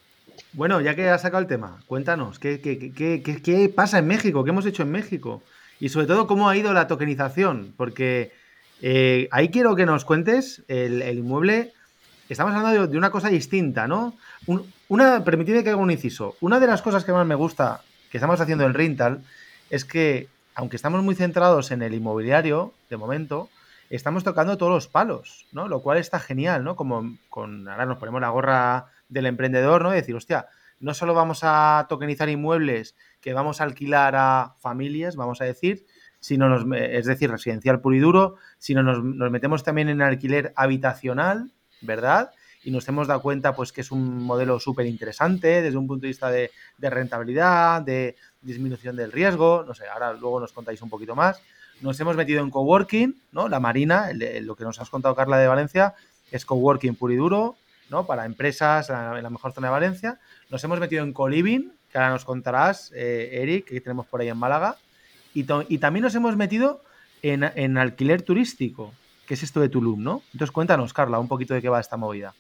[0.53, 4.45] Bueno, ya que has sacado el tema, cuéntanos, ¿qué, qué, pasa en México?
[4.45, 5.43] ¿Qué hemos hecho en México?
[5.81, 7.75] Y sobre todo, ¿cómo ha ido la tokenización?
[7.77, 8.33] Porque
[8.81, 11.73] eh, ahí quiero que nos cuentes el, inmueble.
[12.33, 14.15] Estamos hablando de, una cosa distinta, ¿no?
[14.89, 16.35] una, permitidme que haga un inciso.
[16.41, 19.23] Una de las cosas que más me gusta que estamos haciendo en Rental
[19.69, 23.51] es que, aunque estamos muy centrados en el inmobiliario, de momento,
[23.91, 25.69] estamos tocando todos los palos, ¿no?
[25.69, 26.75] Lo cual está genial, ¿no?
[26.75, 29.91] Como con, ahora nos ponemos la gorra del emprendedor, ¿no?
[29.91, 30.47] De decir, hostia,
[30.81, 35.85] no solo vamos a tokenizar inmuebles que vamos a alquilar a familias, vamos a decir,
[36.19, 41.53] sino nos, es decir, residencial puro y duro, sino nos metemos también en alquiler habitacional,
[41.83, 42.31] ¿verdad?
[42.65, 46.03] Y nos hemos dado cuenta pues que es un modelo súper interesante desde un punto
[46.03, 50.89] de vista de, rentabilidad, de disminución del riesgo, no sé, ahora luego nos contáis un
[50.89, 51.41] poquito más.
[51.81, 53.49] Nos hemos metido en coworking, ¿no?
[53.49, 55.95] La Marina, lo que nos has contado Carla de Valencia,
[56.31, 57.57] es coworking puro y duro,
[57.91, 58.07] ¿no?
[58.07, 60.21] Para empresas en la, mejor zona de Valencia.
[60.49, 64.29] Nos hemos metido en coliving, que ahora nos contarás, eh, Eric, que tenemos por ahí
[64.29, 64.77] en Málaga.
[65.35, 66.83] Y, también nos hemos metido
[67.23, 68.93] en, alquiler turístico,
[69.27, 70.23] que es esto de Tulum, ¿no?
[70.33, 72.35] Entonces cuéntanos, Carla, un poquito de qué va esta movida.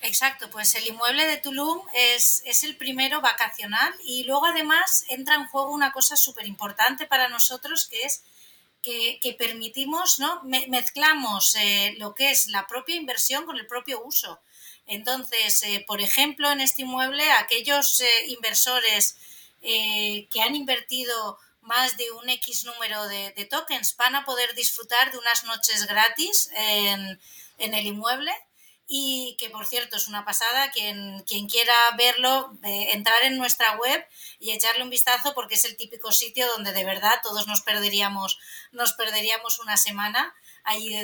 [0.00, 5.34] Exacto, pues el inmueble de Tulum es, es el primero vacacional y luego además entra
[5.34, 8.22] en juego una cosa súper importante para nosotros que es
[8.82, 10.42] que, que permitimos, ¿no?
[10.44, 14.40] mezclamos eh, lo que es la propia inversión con el propio uso.
[14.86, 19.16] Entonces, eh, por ejemplo, en este inmueble, aquellos eh, inversores
[19.60, 23.96] que han invertido más de un X número de, tokens.
[23.96, 27.18] Van a poder disfrutar de unas noches gratis en,
[27.58, 28.32] el inmueble
[28.86, 34.02] y que por cierto es una pasada, quien, quien quiera verlo, entrar en nuestra web
[34.38, 38.38] y echarle un vistazo porque es el típico sitio donde de verdad todos nos perderíamos,
[38.72, 40.34] nos perderíamos una semana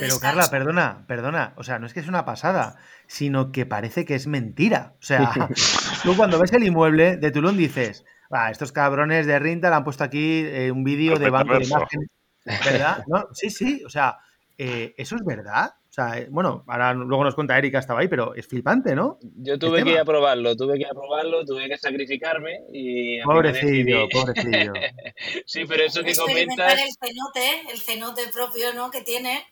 [0.01, 4.05] pero Carla, perdona, perdona, o sea, no es que es una pasada, sino que parece
[4.05, 4.95] que es mentira.
[5.01, 5.33] O sea,
[6.03, 10.05] tú cuando ves el inmueble de Tulum dices, ah, estos cabrones de Rintal han puesto
[10.05, 12.11] aquí eh, un vídeo de banco de imagen,
[12.45, 13.05] ¿verdad?
[13.07, 13.29] ¿No?
[13.33, 14.19] Sí, sí, o sea,
[14.59, 15.75] eh, ¿eso es verdad?
[15.89, 19.19] O sea, eh, bueno, ahora luego nos cuenta Erika, estaba ahí, pero es flipante, ¿no?
[19.37, 23.23] Yo tuve que ir a probarlo, tuve que ir a probarlo, tuve que sacrificarme y...
[23.23, 24.73] Pobrecillo, pobrecillo.
[25.47, 26.73] sí, pero eso que comentas...
[26.73, 28.91] el cenote, el cenote propio, ¿no?
[28.91, 29.45] Que tiene.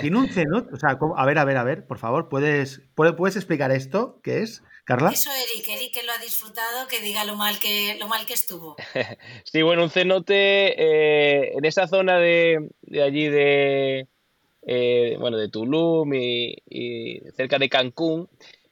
[0.00, 3.36] Tiene un cenote, o sea, a ver, a ver, a ver, por favor, ¿puedes, ¿puedes
[3.36, 4.20] explicar esto?
[4.22, 4.62] ¿Qué es?
[4.84, 5.10] Carla.
[5.10, 8.34] Eso, Eric, Eric que lo ha disfrutado, que diga lo mal que, lo mal que
[8.34, 8.76] estuvo.
[9.44, 10.34] sí, bueno, un cenote
[10.80, 14.06] eh, en esa zona de, de allí de,
[14.64, 18.28] eh, bueno, de Tulum y, cerca de Cancún,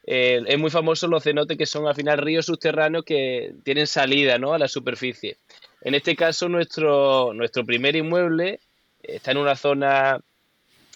[0.06, 4.38] eh, es muy famoso los cenotes que son al final ríos subterráneos que tienen salida
[4.38, 4.52] ¿no?
[4.52, 5.38] a la superficie.
[5.80, 8.60] En este caso, nuestro, nuestro primer inmueble
[9.02, 10.20] está en una zona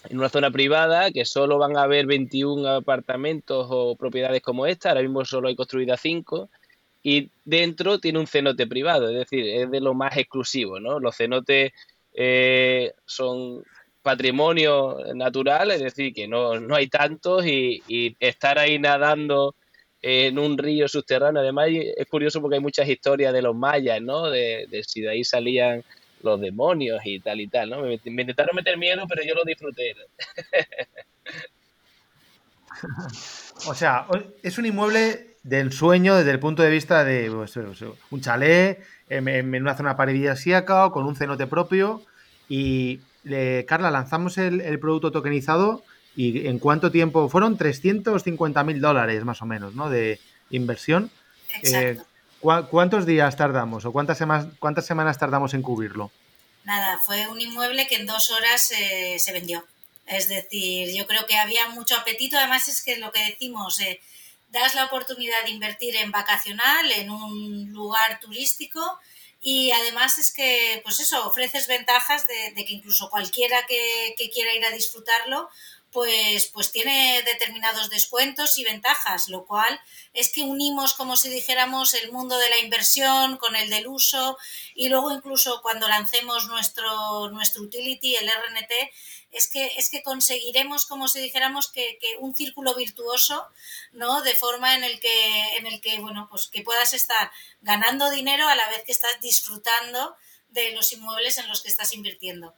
[0.07, 4.89] en una zona privada que solo van a haber 21 apartamentos o propiedades como esta,
[4.89, 6.49] ahora mismo solo hay construidas 5
[7.03, 10.99] y dentro tiene un cenote privado, es decir, es de lo más exclusivo, ¿no?
[10.99, 11.71] Los cenotes
[12.13, 13.63] eh, son
[14.01, 17.81] patrimonio natural, es decir, que no, hay tantos y,
[18.19, 19.55] estar ahí nadando
[20.01, 24.29] en un río subterráneo, además es curioso porque hay muchas historias de los mayas, ¿no?
[24.29, 25.83] De, si de ahí salían
[26.21, 27.81] los demonios y tal y tal, ¿no?
[27.81, 29.95] Me, intentaron meter miedo, pero yo lo disfruté.
[33.67, 34.07] o sea,
[34.43, 37.55] es un inmueble de ensueño desde el punto de vista de pues,
[38.11, 42.03] un chalet en, una zona paradisíaca con un cenote propio
[42.47, 42.99] y
[43.67, 45.83] Carla, lanzamos el, producto tokenizado
[46.15, 47.29] y ¿en cuánto tiempo?
[47.29, 49.89] Fueron 350 mil dólares más o menos, ¿no?
[49.89, 51.11] De inversión.
[51.63, 51.97] Eh,
[52.41, 56.11] ¿Cuántos días tardamos o cuántas, semanas, cuántas semanas tardamos en cubrirlo?
[56.63, 59.65] Nada, fue un inmueble que en dos horas eh, se vendió.
[60.05, 62.37] Es decir, yo creo que había mucho apetito.
[62.37, 64.01] Además es que lo que decimos, eh,
[64.49, 68.99] das la oportunidad de invertir en vacacional, en un lugar turístico
[69.41, 74.65] y además es que, pues eso, ofreces ventajas de, que incluso cualquiera que, quiera ir
[74.65, 75.49] a disfrutarlo,
[75.91, 79.79] pues, pues tiene determinados descuentos y ventajas, lo cual
[80.13, 84.37] es que unimos, como si dijéramos, el mundo de la inversión con el del uso
[84.75, 88.71] y luego incluso cuando lancemos nuestro, nuestro utility, el RNT,
[89.31, 93.47] es que, es que conseguiremos, como si dijéramos, que, un círculo virtuoso,
[93.91, 94.21] ¿no?
[94.21, 98.47] De forma en el que, en el que, bueno, pues que puedas estar ganando dinero
[98.47, 100.15] a la vez que estás disfrutando
[100.49, 102.55] de los inmuebles en los que estás invirtiendo.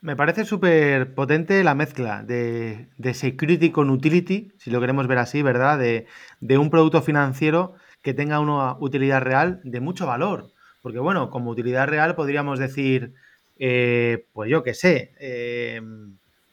[0.00, 5.42] Me parece súper potente la mezcla de, security con utility, si lo queremos ver así,
[5.42, 5.78] ¿verdad?
[5.78, 10.52] De, un producto financiero que tenga una utilidad real de mucho valor.
[10.82, 13.14] Porque, bueno, como utilidad real podríamos decir,
[13.58, 15.82] eh, pues yo qué sé, eh,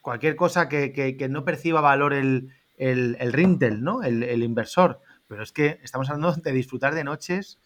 [0.02, 4.02] cualquier cosa que, no perciba valor el, el, el ¿no?
[4.02, 5.02] El, inversor.
[5.28, 7.60] Pero es que estamos hablando de disfrutar de noches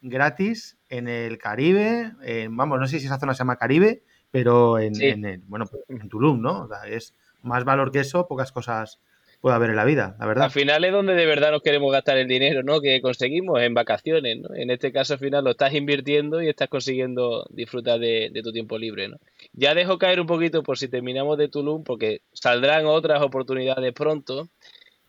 [0.00, 2.12] gratis en el Caribe,
[2.48, 6.40] vamos, no sé si esa zona se llama Caribe, pero en, bueno, pues, en Tulum,
[6.40, 6.68] ¿no?
[6.86, 8.98] es más valor que eso, pocas cosas
[9.40, 10.44] puede haber en la vida, la verdad.
[10.44, 12.80] Al final es donde de verdad nos queremos gastar el dinero, ¿no?
[12.80, 14.54] Que conseguimos en vacaciones, ¿no?
[14.54, 18.78] En este caso al final lo estás invirtiendo y estás consiguiendo disfrutar de, tu tiempo
[18.78, 19.18] libre, ¿no?
[19.52, 24.48] Ya dejo caer un poquito por si terminamos de Tulum, porque saldrán otras oportunidades pronto,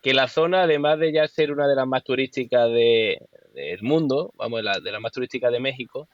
[0.02, 4.62] que la zona, además de ya ser una de las más turísticas del mundo, vamos,
[4.62, 6.08] de las más turísticas de México,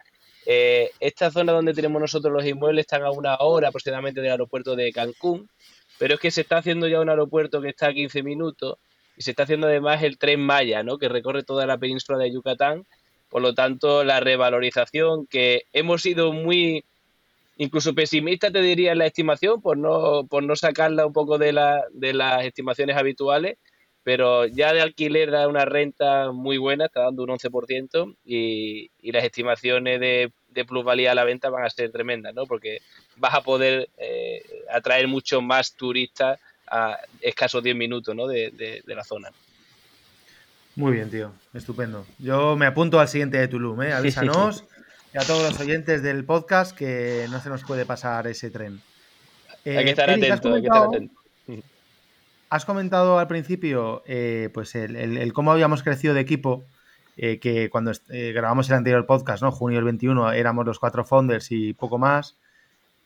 [0.46, 4.76] eh, esta zona donde tenemos nosotros los inmuebles están a una hora aproximadamente del aeropuerto
[4.76, 5.48] de Cancún,
[5.98, 8.76] pero es que se está haciendo ya un aeropuerto que está a 15 minutos
[9.16, 10.98] y se está haciendo además el tren Maya, ¿no?
[10.98, 12.85] que recorre toda la península de Yucatán.
[13.30, 16.85] Por lo tanto, la revalorización que hemos sido muy,
[17.57, 21.52] incluso pesimistas, te diría, en la estimación, por no, por no sacarla un poco de,
[21.52, 23.57] la, de las estimaciones habituales,
[24.05, 29.12] pero ya de alquiler da una renta muy buena, está dando un 11% y, y
[29.12, 30.31] las estimaciones de,
[30.69, 32.47] plusvalía a la venta van a ser tremendas, ¿no?
[32.47, 32.81] Porque
[33.17, 36.38] vas a poder eh, atraer mucho más turistas
[36.71, 38.27] a escasos 10 minutos ¿no?
[38.29, 39.31] de, la zona.
[40.77, 42.07] Muy bien, tío, estupendo.
[42.19, 43.93] Yo me apunto al siguiente de Tulum, ¿eh?
[43.93, 44.64] avísanos
[45.14, 48.81] y a todos los oyentes del podcast que no se nos puede pasar ese tren.
[49.64, 51.25] hay que estar eh, atento, hay que estar atento.
[52.55, 56.62] Has comentado al principio eh, pues el, cómo habíamos crecido de equipo,
[57.17, 59.51] eh, que cuando eh, grabamos el anterior podcast, ¿no?
[59.51, 62.38] Junio del 21, éramos los cuatro founders y poco más.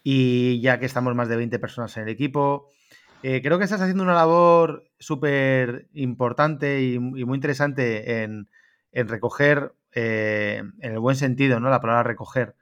[0.03, 2.69] Y ya que estamos más de 20 personas en el equipo,
[3.23, 8.49] creo que estás haciendo una labor súper importante y, muy interesante en,
[8.93, 11.71] recoger, en el buen sentido, ¿no?
[11.71, 12.55] La palabra recoger.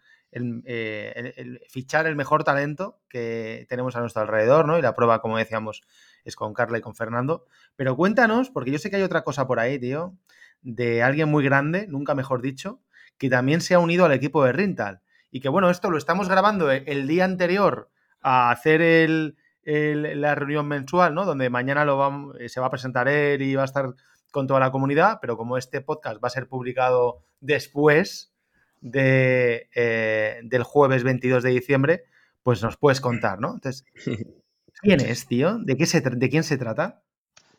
[1.68, 4.78] Fichar el mejor talento que tenemos a nuestro alrededor, ¿no?
[4.78, 5.82] Y la prueba, como decíamos,
[6.26, 7.46] es con Carla y con Fernando.
[7.76, 10.14] Pero cuéntanos, porque yo sé que hay otra cosa por ahí, tío,
[10.62, 12.80] de alguien muy grande, nunca mejor dicho,
[13.16, 15.00] que también se ha unido al equipo de Rintal.
[15.30, 20.66] Y que bueno, esto lo estamos grabando el día anterior a hacer el, la reunión
[20.66, 21.24] mensual, ¿no?
[21.24, 23.94] Donde mañana lo se va a presentar él y va a estar
[24.30, 28.34] con toda la comunidad, pero como este podcast va a ser publicado después
[28.80, 32.04] de, eh, del jueves 22 de diciembre,
[32.42, 33.54] pues nos puedes contar, ¿no?
[33.54, 33.84] Entonces,
[34.80, 35.58] ¿Quién es, tío?
[35.58, 37.02] ¿De, qué se ¿De quién se trata?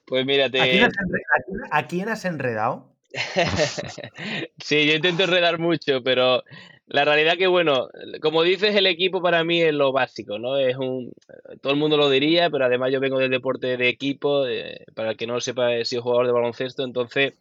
[0.05, 0.61] Pues mírate.
[0.61, 2.93] ¿A quién has, enredado?
[4.57, 6.43] sí, yo intento enredar mucho, pero
[6.85, 7.89] la realidad que, bueno,
[8.21, 10.57] como dices, el equipo para mí es lo básico, ¿no?
[10.57, 11.11] Es un.
[11.61, 14.45] Todo el mundo lo diría, pero además yo vengo del deporte de equipo,
[14.95, 17.33] para el que no lo sepa, he sido jugador de baloncesto, entonces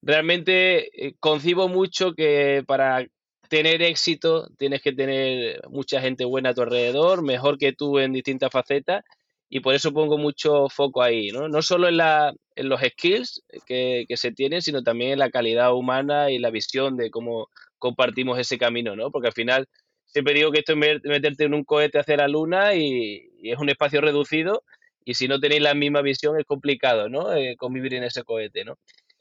[0.00, 3.06] realmente eh, concibo mucho que para
[3.48, 8.12] tener éxito tienes que tener mucha gente buena a tu alrededor, mejor que tú en
[8.12, 9.04] distintas facetas,
[9.50, 11.48] y por eso pongo mucho foco ahí, ¿no?
[11.48, 15.74] No solo en, la, en los skills que, se tienen, sino también en la calidad
[15.74, 19.10] humana y la visión de cómo compartimos ese camino, ¿no?
[19.10, 19.66] Porque al final
[20.04, 23.70] siempre digo que esto es meterte en un cohete hacia la luna y, es un
[23.70, 24.64] espacio reducido
[25.04, 27.32] y si no tenéis la misma visión es complicado, ¿no?
[27.34, 28.78] Eh, convivir en ese cohete, ¿no?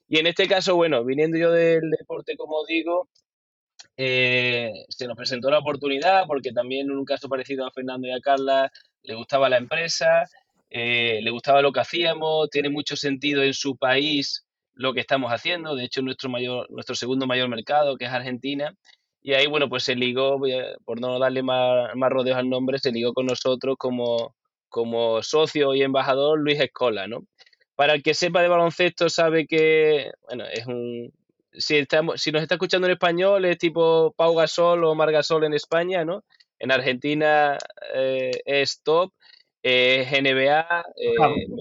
[0.09, 3.09] Y en este caso, bueno, viniendo yo del deporte, como digo,
[3.97, 8.11] eh, se nos presentó la oportunidad porque también en un caso parecido a Fernando y
[8.11, 10.23] a Carla le gustaba la empresa,
[10.69, 15.31] eh, le gustaba lo que hacíamos, tiene mucho sentido en su país lo que estamos
[15.31, 18.75] haciendo, de hecho nuestro mayor, nuestro segundo mayor mercado, que es Argentina,
[19.23, 20.39] y ahí bueno, pues se ligó,
[20.85, 24.35] por no darle más, más rodeos al nombre, se ligó con nosotros como,
[24.69, 27.25] como socio y embajador Luis Escola, ¿no?
[27.75, 31.11] Para el que sepa de baloncesto sabe que, bueno, es un,
[31.57, 35.43] si, estamos, si nos está escuchando en español, es tipo Pau Gasol o Mar Gasol
[35.43, 36.23] en España, ¿no?
[36.59, 37.57] En Argentina
[37.93, 39.13] eh, es top,
[39.61, 40.85] es NBA.
[40.95, 41.15] Eh,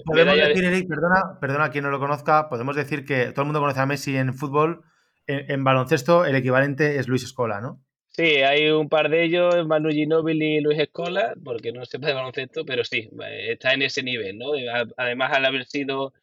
[0.05, 3.47] podemos decir, Eric, perdona, perdona a quien no lo conozca, podemos decir que todo el
[3.47, 4.83] mundo conoce a Messi en fútbol,
[5.27, 7.83] en, baloncesto el equivalente es Luis Escola, ¿no?
[8.07, 12.13] Sí, hay un par de ellos, Manu Ginóbili y Luis Escola, porque no sepa de
[12.13, 13.09] baloncesto, pero sí,
[13.47, 14.53] está en ese nivel, ¿no?
[14.95, 16.13] Además, al haber sido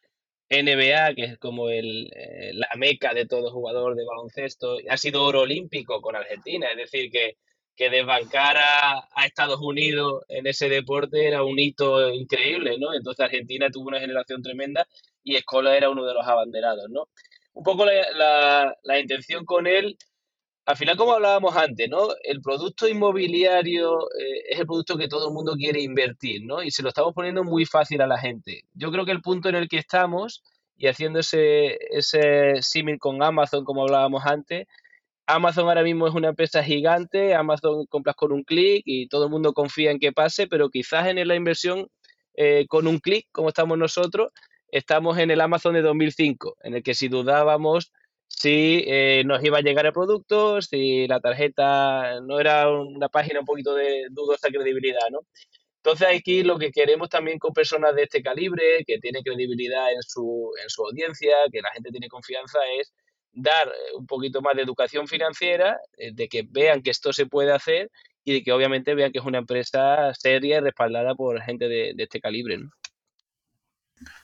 [0.49, 5.23] NBA, que es como el, eh, la meca de todo jugador de baloncesto, ha sido
[5.23, 7.37] oro olímpico con Argentina, es decir, que,
[7.75, 12.93] que desbancar a, Estados Unidos en ese deporte era un hito increíble, ¿no?
[12.93, 14.87] Entonces Argentina tuvo una generación tremenda
[15.23, 17.09] y Escola era uno de los abanderados, ¿no?
[17.53, 19.97] Un poco la, la intención con él
[20.65, 22.09] al final, como hablábamos antes, ¿no?
[22.23, 26.63] El producto inmobiliario eh, es el producto que todo el mundo quiere invertir, ¿no?
[26.63, 28.63] Y se lo estamos poniendo muy fácil a la gente.
[28.73, 30.43] Yo creo que el punto en el que estamos,
[30.75, 34.67] y haciendo ese, ese símil con Amazon, como hablábamos antes,
[35.27, 39.31] Amazon ahora mismo es una empresa gigante, Amazon compras con un clic y todo el
[39.31, 41.87] mundo confía en que pase, pero quizás en la inversión
[42.35, 44.29] eh, con un clic, como estamos nosotros,
[44.69, 47.91] estamos en el Amazon de 2005, en el que si dudábamos
[48.37, 53.39] si eh, nos iba a llegar el producto, si la tarjeta no era una página
[53.39, 55.19] un poquito de dudosa credibilidad, ¿no?
[55.77, 60.01] Entonces aquí lo que queremos también con personas de este calibre, que tienen credibilidad en
[60.01, 62.93] su, en su audiencia, que la gente tiene confianza, es
[63.31, 67.27] dar eh, un poquito más de educación financiera, eh, de que vean que esto se
[67.27, 67.89] puede hacer
[68.25, 71.93] y de que obviamente vean que es una empresa seria y respaldada por gente de,
[71.97, 72.57] este calibre.
[72.57, 72.69] ¿no?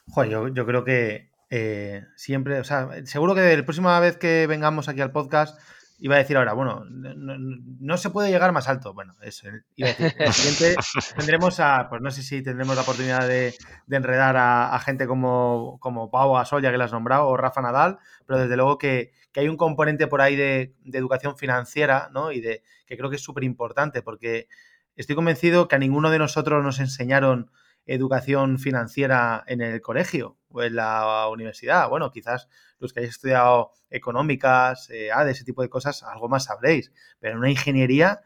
[0.07, 4.47] Joder, yo, yo creo que eh, siempre, o sea, seguro que la próxima vez que
[4.47, 5.59] vengamos aquí al podcast
[5.99, 8.93] iba a decir ahora, bueno, no, se puede llegar más alto.
[8.93, 10.15] Bueno, eso, iba a decir.
[10.17, 10.81] El siguiente
[11.17, 13.53] tendremos a, pues no sé si tendremos la oportunidad de,
[13.89, 17.99] enredar a, gente como, como Pau Gasol, ya que lo has nombrado, o Rafa Nadal,
[18.25, 22.31] pero desde luego que, hay un componente por ahí de, de, educación financiera, ¿no?
[22.31, 24.47] Y de que creo que es súper importante, porque
[24.95, 27.51] estoy convencido que a ninguno de nosotros nos enseñaron
[27.86, 31.89] educación financiera en el colegio o en la universidad.
[31.89, 32.47] Bueno, quizás
[32.79, 36.91] los que hayáis estudiado económicas, eh, de ese tipo de cosas, algo más sabréis.
[37.19, 38.21] Pero en una ingeniería,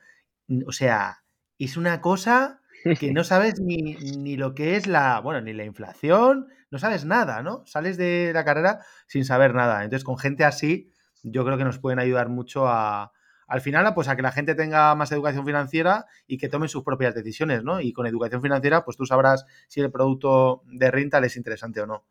[0.65, 1.23] o sea,
[1.59, 2.61] es una cosa
[2.99, 7.05] que no sabes ni, ni, lo que es la, bueno, ni la inflación, no sabes
[7.05, 7.65] nada, ¿no?
[7.65, 9.83] Sales de la carrera sin saber nada.
[9.83, 10.91] Entonces, con gente así,
[11.23, 13.11] yo creo que nos pueden ayudar mucho a,
[13.47, 16.83] al final, pues a que la gente tenga más educación financiera y que tomen sus
[16.83, 17.79] propias decisiones, ¿no?
[17.79, 21.87] Y con educación financiera, pues tú sabrás si el producto de rental es interesante o
[21.87, 22.05] no.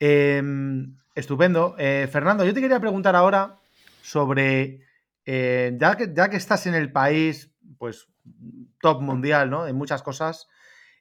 [0.00, 1.74] Em, estupendo.
[1.78, 3.58] Eh, Fernando, yo te quería preguntar ahora
[4.02, 4.80] sobre,
[5.24, 8.08] eh, ya, que, ya que estás en el país, pues
[8.80, 9.66] top mundial, ¿no?
[9.66, 10.48] En muchas cosas,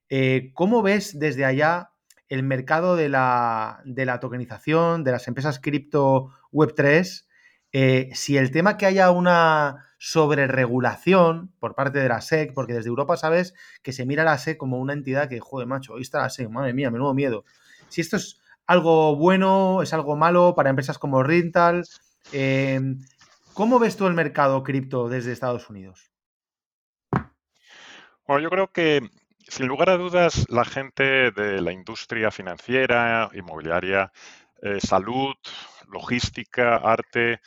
[0.10, 1.92] eh, ¿cómo ves desde allá
[2.30, 7.26] el mercado de la, de la tokenización, de las empresas cripto Web3?
[7.72, 12.90] Eh, si el tema que haya una sobreregulación por parte de la SEC, porque desde
[12.90, 16.02] Europa sabes que se mira a la SEC como una entidad que, joder, macho, ahí
[16.02, 17.46] está la SEC, madre mía, menudo miedo.
[17.90, 21.86] Si esto es algo bueno, es algo malo para empresas como Rental,
[22.32, 22.80] eh,
[23.54, 26.12] ¿cómo ves tú el mercado cripto desde Estados Unidos?
[28.28, 29.10] Bueno, yo creo que
[29.48, 34.12] sin lugar a dudas la gente de la industria financiera, inmobiliaria,
[34.62, 35.34] eh, salud,
[35.88, 37.42] logística, arte,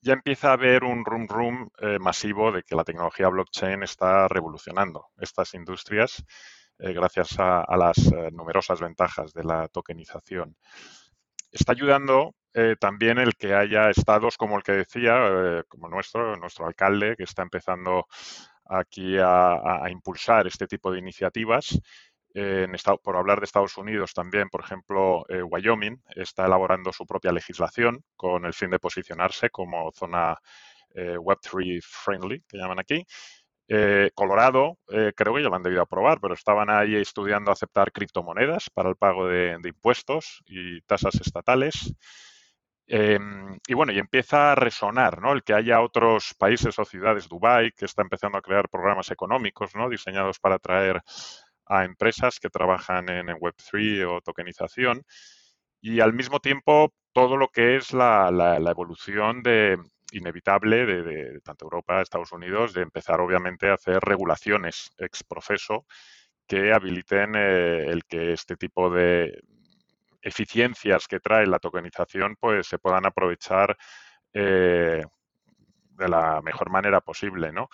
[0.00, 4.26] ya empieza a haber un rum rum eh, masivo de que la tecnología blockchain está
[4.28, 6.24] revolucionando estas industrias
[6.78, 7.96] eh, gracias a, las
[8.32, 10.56] numerosas ventajas de la tokenización.
[11.50, 12.34] Está ayudando
[12.80, 17.42] también el que haya estados como el que decía, como nuestro, nuestro alcalde, que está
[17.42, 18.06] empezando
[18.66, 21.78] aquí a impulsar este tipo de iniciativas
[22.34, 22.72] en
[23.02, 28.02] por hablar de Estados Unidos también, por ejemplo, eh, Wyoming está elaborando su propia legislación
[28.16, 30.36] con el fin de posicionarse como zona
[30.94, 33.04] eh, Web3 friendly, que llaman aquí.
[33.68, 38.68] Eh, Colorado, creo que ya lo han debido aprobar, pero estaban ahí estudiando aceptar criptomonedas
[38.70, 41.94] para el pago de, impuestos y tasas estatales.
[42.86, 45.32] Em, y bueno, y empieza a resonar, ¿no?
[45.32, 49.74] El que haya otros países o ciudades, Dubai, que está empezando a crear programas económicos,
[49.74, 49.88] ¿no?
[49.88, 51.00] Diseñados para atraer
[51.66, 55.02] a empresas que trabajan en, Web3 o tokenización
[55.80, 59.78] y al mismo tiempo todo lo que es la, evolución de,
[60.12, 65.86] inevitable de, tanto Europa, Estados Unidos, de empezar obviamente a hacer regulaciones ex profeso
[66.46, 69.42] que habiliten eh, el que este tipo de
[70.22, 73.76] eficiencias que trae la tokenización pues se puedan aprovechar
[74.32, 75.04] eh,
[75.90, 77.68] de la mejor manera posible, ¿no?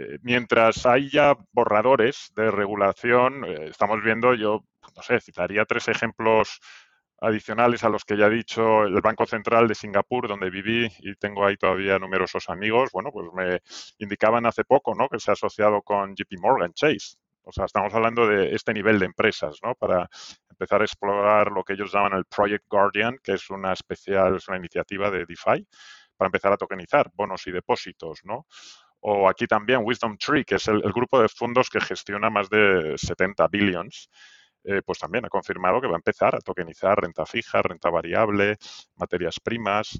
[0.00, 6.60] Eh, mientras haya borradores de regulación, eh, estamos viendo, yo no sé, citaría tres ejemplos
[7.20, 11.16] adicionales a los que ya he dicho, el Banco Central de Singapur, donde viví y
[11.16, 13.60] tengo ahí todavía numerosos amigos, bueno, pues me
[13.98, 15.08] indicaban hace poco, ¿no?
[15.08, 17.16] Que se ha asociado con JP Morgan Chase.
[17.42, 19.74] O sea, estamos hablando de este nivel de empresas, ¿no?
[19.74, 20.08] Para
[20.48, 24.46] empezar a explorar lo que ellos llaman el Project Guardian, que es una especial, es
[24.46, 25.66] una iniciativa de DeFi
[26.16, 28.46] para empezar a tokenizar bonos y depósitos, ¿no?
[29.10, 32.94] O aquí también Wisdom Tree, que es el, grupo de fondos que gestiona más de
[32.98, 34.10] 70 billions,
[34.64, 38.58] eh, pues también ha confirmado que va a empezar a tokenizar renta fija, renta variable,
[38.96, 39.98] materias primas.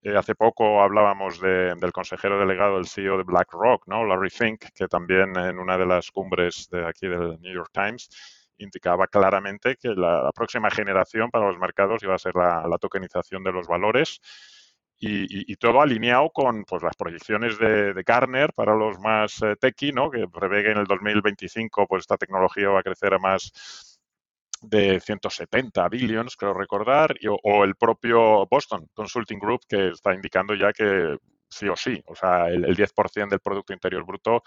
[0.00, 4.06] Eh, hace poco hablábamos del consejero delegado del CEO de BlackRock, ¿no?
[4.06, 8.08] Larry Fink, que también en una de las cumbres de aquí del New York Times
[8.56, 13.52] indicaba claramente que la, próxima generación para los mercados iba a ser la, tokenización de
[13.52, 14.18] los valores
[14.98, 18.04] y, todo alineado con pues, las proyecciones de, de
[18.54, 20.10] para los más eh, techy, ¿no?
[20.10, 24.00] que prevé que en el 2025 pues, esta tecnología va a crecer a más
[24.62, 30.72] de 170 billions, creo recordar, o el propio Boston Consulting Group que está indicando ya
[30.72, 31.18] que
[31.48, 32.02] sí o sí.
[32.06, 34.42] O sea, el, 10% del Producto Interior Bruto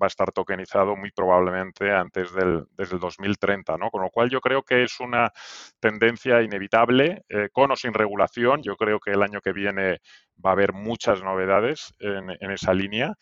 [0.00, 3.90] va a estar tokenizado muy probablemente antes del, desde el 2030, ¿no?
[3.90, 5.32] Con lo cual yo creo que es una
[5.78, 8.62] tendencia inevitable, eh, con o sin regulación.
[8.62, 10.00] Yo creo que el año que viene
[10.44, 13.14] va a haber muchas novedades en, esa línea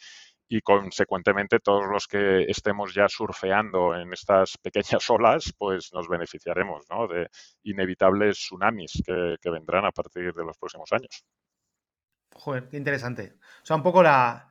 [0.51, 6.87] y consecuentemente todos los que estemos ya surfeando en estas pequeñas olas, pues nos beneficiaremos
[6.91, 7.07] ¿no?
[7.09, 7.29] de
[7.65, 11.25] inevitables tsunamis que vendrán a partir de los próximos años.
[12.39, 13.35] Joder, qué interesante.
[13.63, 14.49] O sea, un poco la,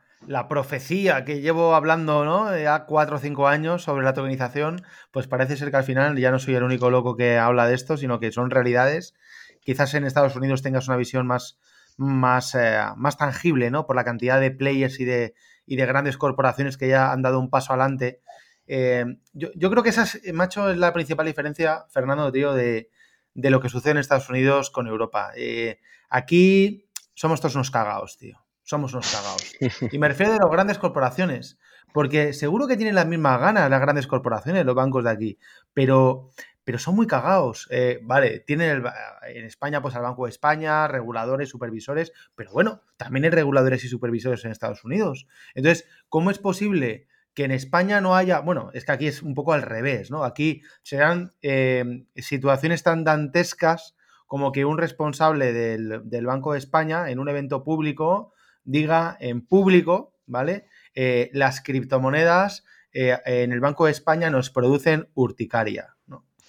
[0.49, 2.55] profecía que llevo hablando, ¿no?
[2.57, 6.31] Ya cuatro o cinco años sobre la tokenización, pues parece ser que al final ya
[6.31, 9.13] no soy el único loco que habla de esto, sino que son realidades.
[9.61, 11.59] Quizás en Estados Unidos tengas una visión más,
[11.97, 13.85] más, eh, más tangible, ¿no?
[13.85, 15.33] Por la cantidad de players y de,
[15.65, 18.21] y de grandes corporaciones que ya han dado un paso adelante.
[18.67, 22.89] Eh, yo, creo que esa, es, macho, es la principal diferencia, Fernando, tío, de,
[23.33, 25.31] de lo que sucede en Estados Unidos con Europa.
[25.37, 25.79] Eh,
[26.09, 26.86] aquí
[27.17, 28.37] somos todos unos cagados, tío.
[28.61, 29.55] Somos unos cagados.
[29.91, 31.57] Y me refiero a las grandes corporaciones,
[31.91, 35.39] porque seguro que tienen las mismas ganas las grandes corporaciones, los bancos de aquí,
[35.73, 36.29] pero,
[36.63, 37.67] pero son muy cagados.
[37.71, 38.83] Eh, vale, tienen
[39.29, 43.87] en España pues al Banco de España, reguladores, supervisores, pero bueno, también hay reguladores y
[43.87, 45.25] supervisores en Estados Unidos.
[45.55, 49.33] Entonces, ¿cómo es posible que en España no haya, bueno, es que aquí es un
[49.33, 50.23] poco al revés, ¿no?
[50.23, 53.96] Aquí serán eh, situaciones tan dantescas
[54.27, 60.13] como que un responsable del, Banco de España en un evento público diga en público,
[60.25, 60.67] ¿vale?
[60.93, 65.95] Eh, las criptomonedas eh, en el Banco de España nos producen urticaria.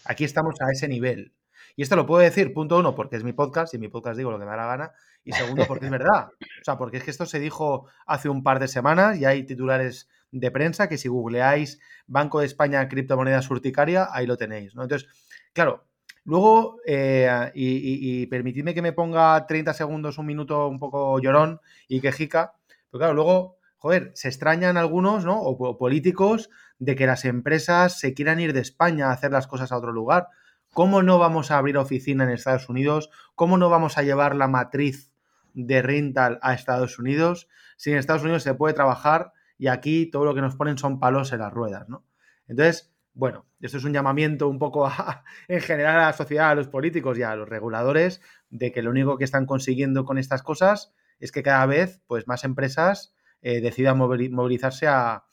[0.04, 1.34] Aquí estamos a ese nivel.
[1.76, 4.18] Y esto lo puedo decir, punto uno, porque es mi podcast y en mi podcast
[4.18, 4.92] digo lo que me da la gana.
[5.22, 6.30] Y segundo, porque es verdad.
[6.60, 9.44] O sea, porque es que esto se dijo hace un par de semanas y hay
[9.44, 14.82] titulares de prensa que si googleáis Banco de España criptomonedas urticaria, ahí lo tenéis, ¿no?
[14.82, 15.08] Entonces,
[15.52, 15.86] claro,
[16.24, 22.00] Luego, eh, y, permitidme que me ponga 30 segundos, un minuto un poco llorón y
[22.00, 22.54] quejica,
[22.90, 25.40] pero claro, luego, joder, se extrañan algunos, ¿no?
[25.40, 29.72] O, políticos de que las empresas se quieran ir de España a hacer las cosas
[29.72, 30.28] a otro lugar.
[30.72, 33.10] ¿Cómo no vamos a abrir oficina en Estados Unidos?
[33.34, 35.10] ¿Cómo no vamos a llevar la matriz
[35.54, 37.48] de rental a Estados Unidos?
[37.76, 41.00] Si en Estados Unidos se puede trabajar y aquí todo lo que nos ponen son
[41.00, 42.04] palos en las ruedas, ¿no?
[42.46, 44.88] Entonces, bueno, esto es un llamamiento un poco
[45.48, 48.90] en general a la sociedad, a los políticos y a los reguladores de que lo
[48.90, 53.60] único que están consiguiendo con estas cosas es que cada vez pues, más empresas eh,
[53.60, 55.24] decidan movilizarse a,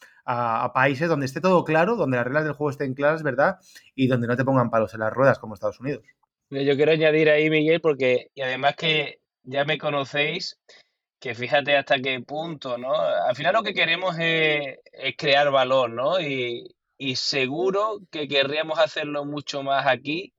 [0.73, 3.59] países donde esté todo claro, donde las reglas del juego estén claras, ¿verdad?
[3.93, 6.03] Y donde no te pongan palos en las ruedas como Estados Unidos.
[6.49, 10.59] Yo quiero añadir ahí, Miguel, porque, y además que ya me conocéis,
[11.19, 12.95] que fíjate hasta qué punto, ¿no?
[12.95, 16.19] Al final lo que queremos es, es crear valor, ¿no?
[16.19, 20.33] Y, y seguro que querríamos hacerlo mucho más aquí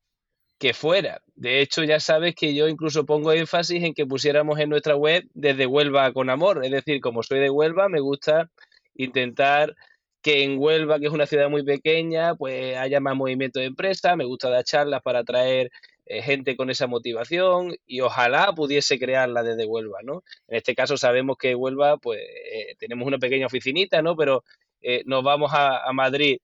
[0.58, 1.20] que fuera.
[1.34, 5.24] De hecho, ya sabes que yo incluso pongo énfasis en que pusiéramos en nuestra web
[5.34, 6.64] desde Huelva con amor.
[6.64, 8.50] Es decir, como soy de Huelva, me gusta
[8.94, 9.74] intentar
[10.22, 14.16] que en Huelva, que es una ciudad muy pequeña, pues haya más movimiento de empresa.
[14.16, 15.70] Me gusta dar charlas para atraer
[16.06, 20.22] eh, gente con esa motivación y ojalá pudiese crearla desde Huelva, ¿no?
[20.48, 24.16] En este caso sabemos que Huelva, pues eh, tenemos una pequeña oficinita, ¿no?
[24.16, 24.42] Pero
[24.80, 26.38] eh, nos vamos a, Madrid.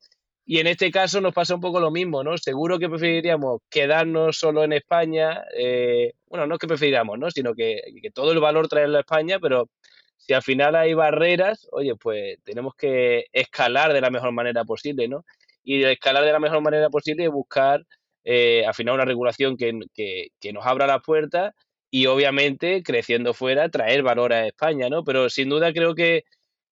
[0.45, 2.37] Y en este caso nos pasa un poco lo mismo, ¿no?
[2.37, 5.45] Seguro que preferiríamos quedarnos solo en España.
[5.57, 7.31] Eh, bueno, no es que preferiríamos, ¿no?
[7.31, 7.81] Sino que,
[8.13, 9.69] todo el valor traerlo a España, pero
[10.17, 15.09] si al final hay barreras, oye, pues tenemos que escalar de la mejor manera posible,
[15.09, 15.25] ¿no?
[15.65, 17.85] Y escalar de la mejor manera posible y buscar
[18.25, 21.55] eh, al final una regulación que, que, nos abra las puertas
[21.91, 25.05] y obviamente creciendo fuera traer valor a España, ¿no?
[25.05, 26.25] Pero sin duda creo que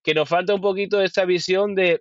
[0.03, 2.01] que nos falta un poquito esta visión de,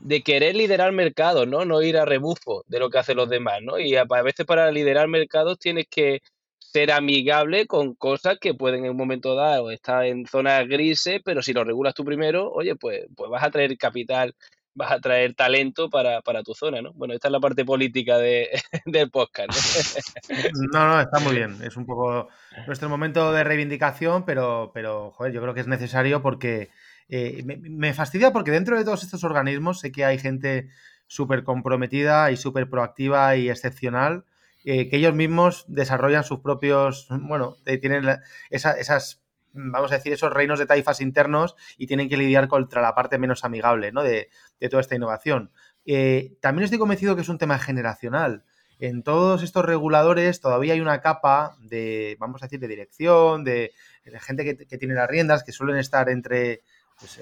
[0.00, 1.64] de querer liderar mercados, ¿no?
[1.64, 3.78] No ir a rebufo de lo que hacen los demás, ¿no?
[3.78, 6.20] Y a, veces para liderar mercados tienes que
[6.58, 11.42] ser amigable con cosas que pueden en un momento dado estar en zonas grises, pero
[11.42, 14.34] si lo regulas tú primero, oye, pues, pues vas a traer capital
[14.76, 16.92] vas a traer talento para, tu zona, ¿no?
[16.92, 18.50] Bueno, esta es la parte política de,
[18.84, 19.50] del podcast.
[20.72, 20.86] ¿no?
[20.86, 21.56] no, está muy bien.
[21.62, 22.28] Es un poco
[22.66, 26.70] nuestro momento de reivindicación, pero, pero joder, yo creo que es necesario porque
[27.08, 30.68] eh, me, fastidia porque dentro de todos estos organismos sé que hay gente
[31.06, 34.24] súper comprometida y súper proactiva y excepcional,
[34.64, 38.04] eh, que ellos mismos desarrollan sus propios, bueno, tienen
[38.50, 39.22] esas
[39.56, 43.18] vamos a decir, esos reinos de taifas internos y tienen que lidiar contra la parte
[43.18, 44.02] menos amigable ¿no?
[44.02, 44.28] de,
[44.70, 45.50] toda esta innovación.
[45.84, 48.44] Eh, también estoy convencido que es un tema generacional.
[48.78, 53.72] En todos estos reguladores todavía hay una capa de, vamos a decir, de dirección, de,
[54.20, 56.62] gente que, tiene las riendas, que suelen estar entre
[56.98, 57.20] pues,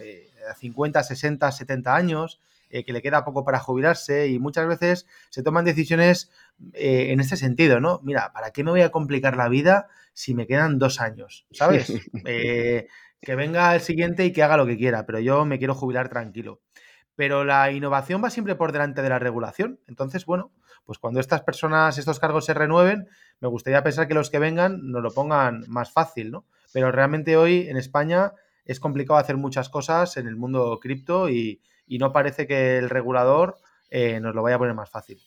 [0.59, 2.41] 50, 60, 70 años,
[2.75, 6.33] eh, que le queda poco para jubilarse y muchas veces se toman decisiones
[6.73, 8.01] eh, en este sentido, ¿no?
[8.03, 11.47] Mira, ¿para qué me voy a complicar la vida si me quedan dos años?
[11.53, 11.93] ¿Sabes?
[12.27, 12.89] Eh,
[13.21, 16.09] que venga el siguiente y que haga lo que quiera, pero yo me quiero jubilar
[16.09, 16.63] tranquilo.
[17.15, 19.79] Pero la innovación va siempre por delante de la regulación.
[19.87, 20.51] Entonces, bueno,
[20.85, 23.09] pues cuando estas personas, estos cargos se renueven,
[23.41, 26.45] me gustaría pensar que los que vengan nos lo pongan más fácil, ¿no?
[26.73, 28.33] Pero realmente hoy en España
[28.65, 33.59] es complicado hacer muchas cosas en el mundo cripto y, no parece que el regulador
[33.91, 35.21] eh, nos lo vaya a poner más fácil.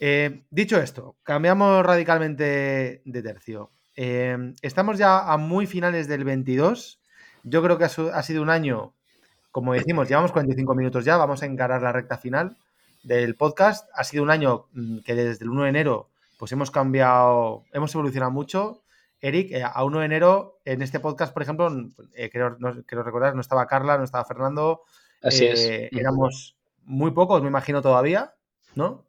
[0.00, 3.70] Eh, dicho esto, cambiamos radicalmente de tercio.
[3.94, 7.00] Eh, estamos ya a muy finales del 22.
[7.44, 8.94] Yo creo que ha, sido un año,
[9.50, 12.56] como decimos, llevamos 45 minutos ya, vamos a encarar la recta final
[13.04, 13.88] del podcast.
[13.94, 17.94] Ha sido un año mm, que desde el 1 de enero pues hemos cambiado, hemos
[17.94, 18.81] evolucionado mucho.
[19.22, 21.70] Eric, eh, a 1 de enero en este podcast, por ejemplo,
[22.30, 22.58] quiero,
[23.04, 24.82] recordar, no estaba Carla, no estaba Fernando.
[25.22, 25.88] Así es.
[25.92, 28.34] Éramos muy pocos, me imagino todavía,
[28.74, 29.06] ¿no?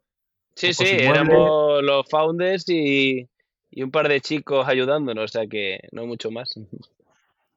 [0.54, 3.28] Sí, sí, éramos los founders y,
[3.76, 6.54] un par de chicos ayudándonos, o sea que no mucho más.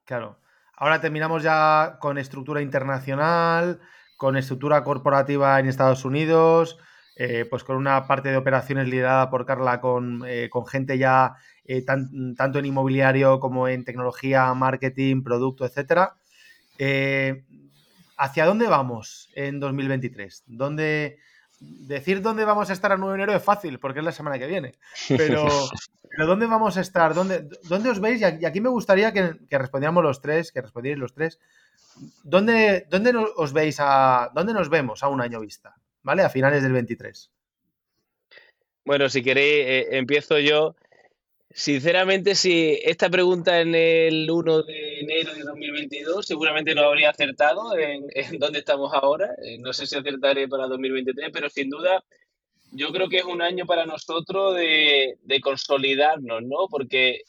[0.04, 0.40] Claro.
[0.74, 3.80] Ahora terminamos ya con estructura internacional,
[4.16, 6.78] con estructura corporativa en Estados Unidos,
[7.20, 11.84] eh, pues con una parte de operaciones liderada por Carla con, eh, gente ya eh,
[11.84, 16.14] tanto en inmobiliario como en tecnología, marketing, producto, etcétera.
[18.16, 20.44] ¿Hacia dónde vamos en 2023?
[20.46, 21.18] ¿Dónde,
[21.58, 24.38] decir dónde vamos a estar a 9 de enero es fácil, porque es la semana
[24.38, 24.74] que viene.
[25.08, 25.48] Pero,
[26.18, 27.14] ¿dónde vamos a estar?
[27.14, 28.20] ¿Dónde, dónde os veis?
[28.20, 31.40] Y aquí me gustaría que, que respondiéramos los tres, que respondierais los tres.
[32.22, 34.30] ¿Dónde, dónde os veis a.
[34.34, 35.74] ¿Dónde nos vemos a un año vista?
[36.02, 36.22] ¿Vale?
[36.22, 37.30] A finales del 23.
[38.84, 40.74] Bueno, si queréis, eh, empiezo yo.
[41.50, 47.76] Sinceramente, si esta pregunta en el 1 de enero de 2022 seguramente no habría acertado
[47.76, 48.06] en,
[48.38, 49.34] dónde estamos ahora.
[49.42, 52.02] Eh, no sé si acertaré para 2023, pero sin duda
[52.72, 56.68] yo creo que es un año para nosotros de, consolidarnos, ¿no?
[56.70, 57.22] Porque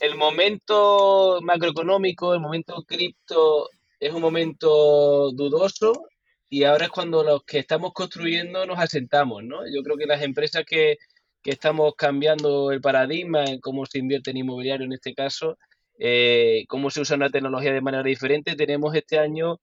[0.00, 6.08] el momento macroeconómico, el momento cripto es un momento dudoso
[6.50, 9.60] y ahora es cuando los que estamos construyendo nos asentamos, ¿no?
[9.72, 10.98] Yo creo que las empresas que,
[11.42, 15.58] que estamos cambiando el paradigma en cómo se invierte en inmobiliario en este caso,
[15.96, 19.60] eh, cómo se usa una tecnología de manera diferente, tenemos este año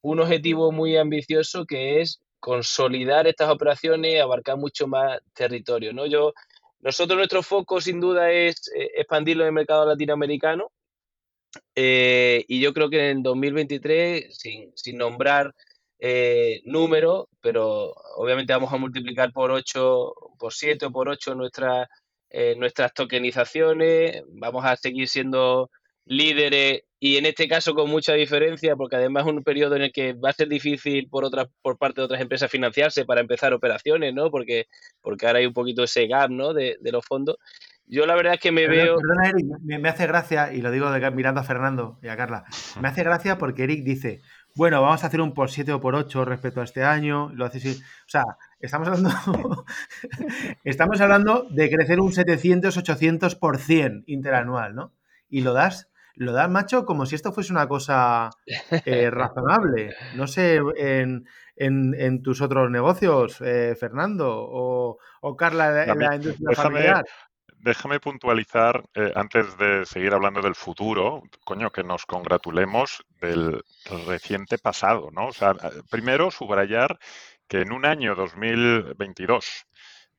[0.00, 5.92] un objetivo muy ambicioso que es consolidar estas operaciones y abarcar mucho más territorio.
[5.92, 6.06] ¿no?
[6.06, 6.34] Yo,
[6.80, 10.70] nosotros nuestro foco sin duda es eh, expandirlo en el mercado latinoamericano
[11.74, 15.52] eh, y yo creo que en 2023, sin, sin nombrar
[15.98, 21.88] eh, número, pero obviamente vamos a multiplicar por 8, por 7 o por 8 nuestras,
[22.30, 25.70] eh, nuestras tokenizaciones, vamos a seguir siendo
[26.04, 29.92] líderes y en este caso con mucha diferencia, porque además es un periodo en el
[29.92, 33.52] que va a ser difícil por otras, por parte de otras empresas financiarse para empezar
[33.52, 34.30] operaciones, ¿no?
[34.30, 34.66] Porque,
[35.00, 36.52] porque ahora hay un poquito ese gap, ¿no?
[36.52, 37.36] De, los fondos.
[37.86, 38.96] Yo la verdad es que me veo.
[38.96, 42.44] Perdona, Eric, me, hace gracia, y lo digo mirando a Fernando y a Carla,
[42.80, 44.20] me hace gracia porque Eric dice,
[44.58, 47.30] bueno, vamos a hacer un por 7 o por 8 respecto a este año.
[47.32, 48.24] Lo hace, o sea,
[48.58, 49.10] estamos hablando,
[50.64, 54.92] estamos hablando de crecer un 700-800% interanual, ¿no?
[55.28, 58.30] Y lo das, lo das, macho, como si esto fuese una cosa
[58.84, 59.94] eh, razonable.
[60.16, 64.98] No sé, en, tus otros negocios, eh, Fernando, o,
[65.36, 67.04] Carla en la industria familiar
[67.60, 73.62] déjame puntualizar, eh, antes de seguir hablando del futuro, coño, que nos congratulemos del
[74.06, 75.26] reciente pasado, ¿no?
[75.28, 75.54] O sea,
[75.90, 76.98] primero subrayar
[77.48, 79.66] que en un año 2022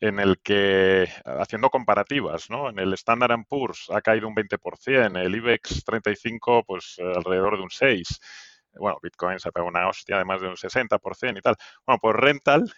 [0.02, 2.70] en el que, haciendo comparativas, ¿no?
[2.70, 7.70] En el Standard Poor's ha caído un 20%, el IBEX 35, pues alrededor de un
[7.70, 8.20] 6%,
[8.80, 11.56] bueno, Bitcoin se ha pegado una hostia de más de un 60% y tal.
[11.86, 12.72] Bueno, pues Rental,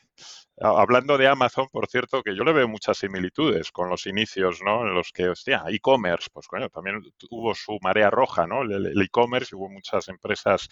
[0.59, 4.87] hablando de Amazon, por cierto, que yo le veo muchas similitudes con los inicios, ¿no?
[4.87, 8.63] En los que, hostia, e-commerce, pues coño, también hubo su marea roja, ¿no?
[8.63, 10.67] El e-commerce, hubo muchas empresas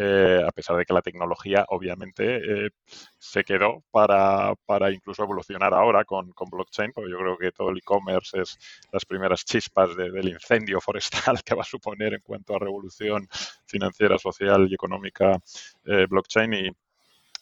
[0.00, 2.70] eh, a pesar de que la tecnología obviamente eh,
[3.18, 7.70] se quedó para, para, incluso evolucionar ahora con, con, blockchain, porque yo creo que todo
[7.70, 8.56] el e-commerce es
[8.92, 13.26] las primeras chispas del incendio forestal que va a suponer en cuanto a revolución
[13.66, 15.36] financiera, social y económica
[15.84, 16.54] blockchain.
[16.54, 16.87] Y, y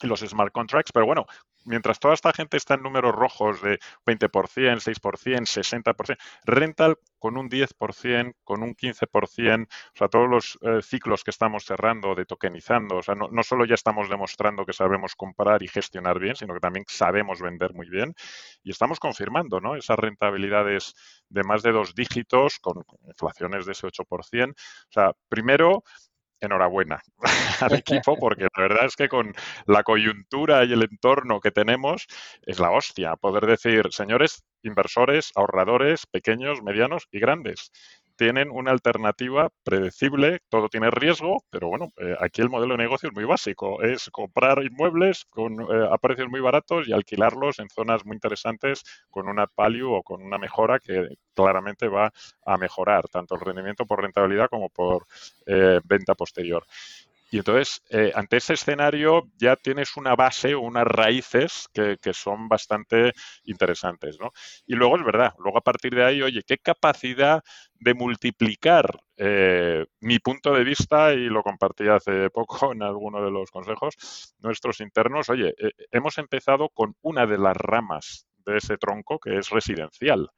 [0.03, 1.27] los smart contracts, pero bueno,
[1.65, 7.49] mientras toda esta gente está en números rojos de 20%, 6%, 60%, rental con un
[7.49, 12.97] 10%, con un 15%, o sea, todos los eh, ciclos que estamos cerrando de tokenizando,
[12.97, 16.61] o sea, no, solo ya estamos demostrando que sabemos comprar y gestionar bien, sino que
[16.61, 18.15] también sabemos vender muy bien
[18.63, 19.77] y estamos confirmando, ¿no?
[19.77, 20.95] Esas rentabilidades
[21.29, 24.53] de más de dos dígitos con inflaciones de ese 8%.
[24.53, 24.55] O
[24.91, 25.83] sea, primero,
[26.41, 27.01] enhorabuena
[27.61, 29.34] al equipo porque la verdad es que con
[29.66, 32.07] la coyuntura y el entorno que tenemos
[32.43, 37.70] es la hostia poder decir, señores inversores, ahorradores, pequeños, medianos y grandes,
[38.17, 43.09] tienen una alternativa predecible, todo tiene riesgo, pero bueno, eh, aquí el modelo de negocio
[43.09, 47.69] es muy básico, es comprar inmuebles con, eh, a precios muy baratos y alquilarlos en
[47.69, 52.12] zonas muy interesantes con una value o con una mejora que claramente va
[52.45, 55.07] a mejorar tanto el rendimiento por rentabilidad como por
[55.47, 56.64] eh, venta posterior.
[57.31, 62.49] Y entonces, eh, ante ese escenario ya tienes una base o unas raíces que, son
[62.49, 63.12] bastante
[63.45, 64.31] interesantes, ¿no?
[64.66, 67.43] Y luego es verdad, luego a partir de ahí, oye, ¿qué capacidad
[67.74, 71.12] de multiplicar eh, mi punto de vista?
[71.14, 75.29] Y lo compartí hace poco en alguno de los consejos nuestros internos.
[75.29, 80.31] Oye, eh, hemos empezado con una de las ramas de ese tronco que es residencial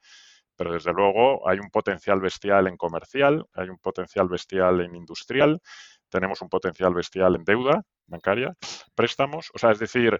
[0.59, 5.61] pero desde luego hay un potencial bestial en comercial, hay un potencial bestial en industrial,
[6.09, 8.55] tenemos un potencial bestial en deuda bancaria,
[8.95, 10.19] préstamos, o sea, es decir,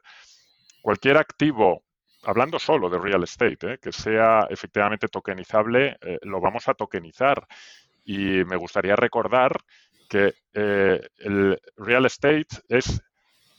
[0.81, 1.83] cualquier activo,
[2.23, 3.77] hablando solo de real estate, ¿eh?
[3.81, 7.45] que sea efectivamente tokenizable, eh, lo vamos a tokenizar.
[8.05, 9.57] Y me gustaría recordar
[10.09, 13.01] que eh, el real estate es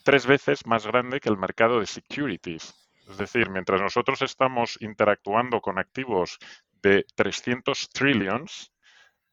[0.05, 2.75] tres veces más grande que el mercado de securities.
[3.09, 6.39] Es decir, mientras nosotros estamos interactuando con activos
[6.83, 8.73] de 300 trillions,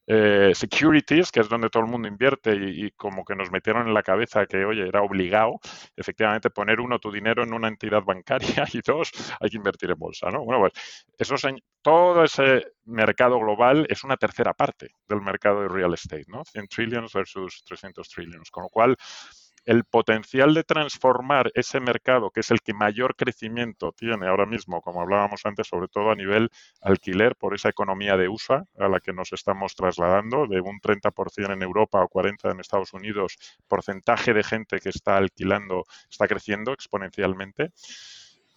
[0.08, 3.94] eh, securities, que es donde todo el mundo invierte y, como que nos metieron en
[3.94, 5.60] la cabeza que, oye, era obligado
[5.96, 10.00] efectivamente poner uno tu dinero en una entidad bancaria y dos, hay que invertir en
[10.00, 10.46] bolsa, ¿no?
[10.46, 10.74] Bueno, pues
[11.18, 11.36] eso,
[11.82, 16.44] todo ese mercado global es una tercera parte del mercado de real estate, ¿no?
[16.46, 18.96] 100 trillions versus 300 trillions, con lo cual
[19.68, 24.82] el potencial de transformar ese mercado, que es el que mayor crecimiento tiene ahora mismo,
[24.82, 26.50] como hablábamos antes, sobre todo a nivel
[26.82, 31.52] alquiler, por esa economía de USA a la que nos estamos trasladando, de un 30%
[31.52, 33.36] en Europa o 40% en Estados Unidos,
[33.68, 37.74] porcentaje de gente que está alquilando está creciendo exponencialmente.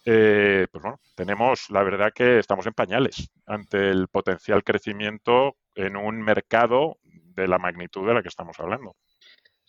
[0.05, 5.97] Eh, pues bueno, tenemos, la verdad que estamos en pañales ante el potencial crecimiento en
[5.97, 8.95] un mercado de la magnitud de la que estamos hablando.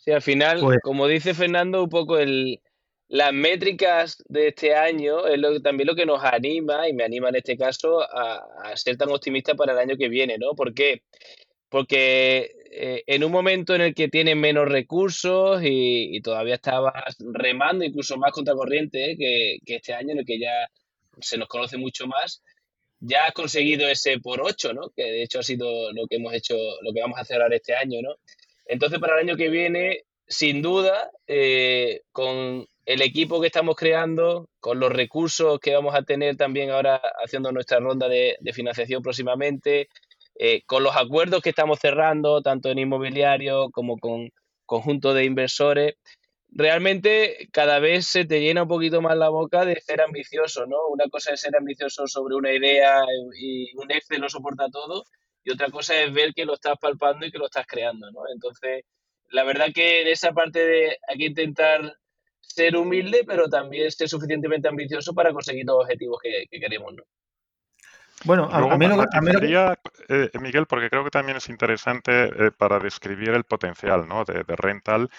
[0.03, 2.59] Sí, al final, pues como dice Fernando, un poco el,
[3.07, 7.29] las métricas de este año es lo, también lo que nos anima, y me anima
[7.29, 10.55] en este caso, a, ser tan optimista para el año que viene, ¿no?
[10.55, 11.03] ¿Por qué?
[11.69, 17.85] Porque eh, en un momento en el que tienes menos recursos y, todavía estabas remando
[17.85, 19.17] incluso más contracorriente ¿eh?
[19.17, 20.67] que, que este año en el que ya
[21.21, 22.43] se nos conoce mucho más,
[22.99, 24.89] ya has conseguido ese por 8, ¿no?
[24.89, 27.55] Que de hecho ha sido lo que hemos hecho, lo que vamos a hacer ahora
[27.55, 28.15] este año, ¿no?
[28.65, 34.49] Entonces, para el año que viene, sin duda, eh, con el equipo que estamos creando,
[34.59, 39.89] con los recursos que vamos a tener también ahora haciendo nuestra ronda de, financiación próximamente,
[40.35, 44.29] eh, con los acuerdos que estamos cerrando, tanto en inmobiliario como con
[44.65, 45.95] conjunto de inversores,
[46.49, 50.77] realmente cada vez se te llena un poquito más la boca de ser ambicioso, ¿no?
[50.89, 53.01] Una cosa es ser ambicioso sobre una idea
[53.39, 55.03] y un Excel lo soporta todo,
[55.43, 58.21] y otra cosa es ver que lo estás palpando y que lo estás creando, ¿no?
[58.31, 58.85] Entonces,
[59.29, 61.97] la verdad que en esa parte de hay que intentar
[62.39, 67.03] ser humilde, pero también ser suficientemente ambicioso para conseguir los objetivos que, queremos, ¿no?
[68.25, 69.03] Bueno, a, mí, lo,
[70.07, 74.23] eh, Miguel, porque creo que también es interesante eh, para describir el potencial ¿no?
[74.23, 75.09] de, rental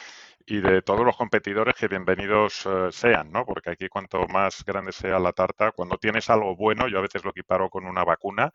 [0.47, 3.45] y de todos los competidores que bienvenidos eh, sean, ¿no?
[3.45, 7.25] Porque aquí cuanto más grande sea la tarta, cuando tienes algo bueno, yo a veces
[7.25, 8.53] lo equiparo con una vacuna,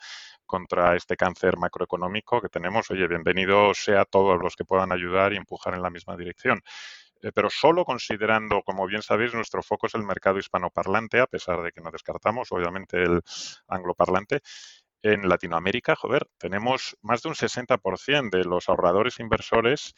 [0.50, 2.89] contra este cáncer macroeconómico que tenemos.
[2.89, 6.60] Oye, bienvenidos sea todos los que puedan ayudar y empujar en la misma dirección.
[7.22, 11.62] Eh, pero solo considerando, como bien sabéis, nuestro foco es el mercado hispanoparlante, a pesar
[11.62, 13.22] de que no descartamos, obviamente, el
[13.68, 14.41] angloparlante.
[15.04, 19.93] En Latinoamérica, joder, tenemos más de un 60% de los ahorradores inversores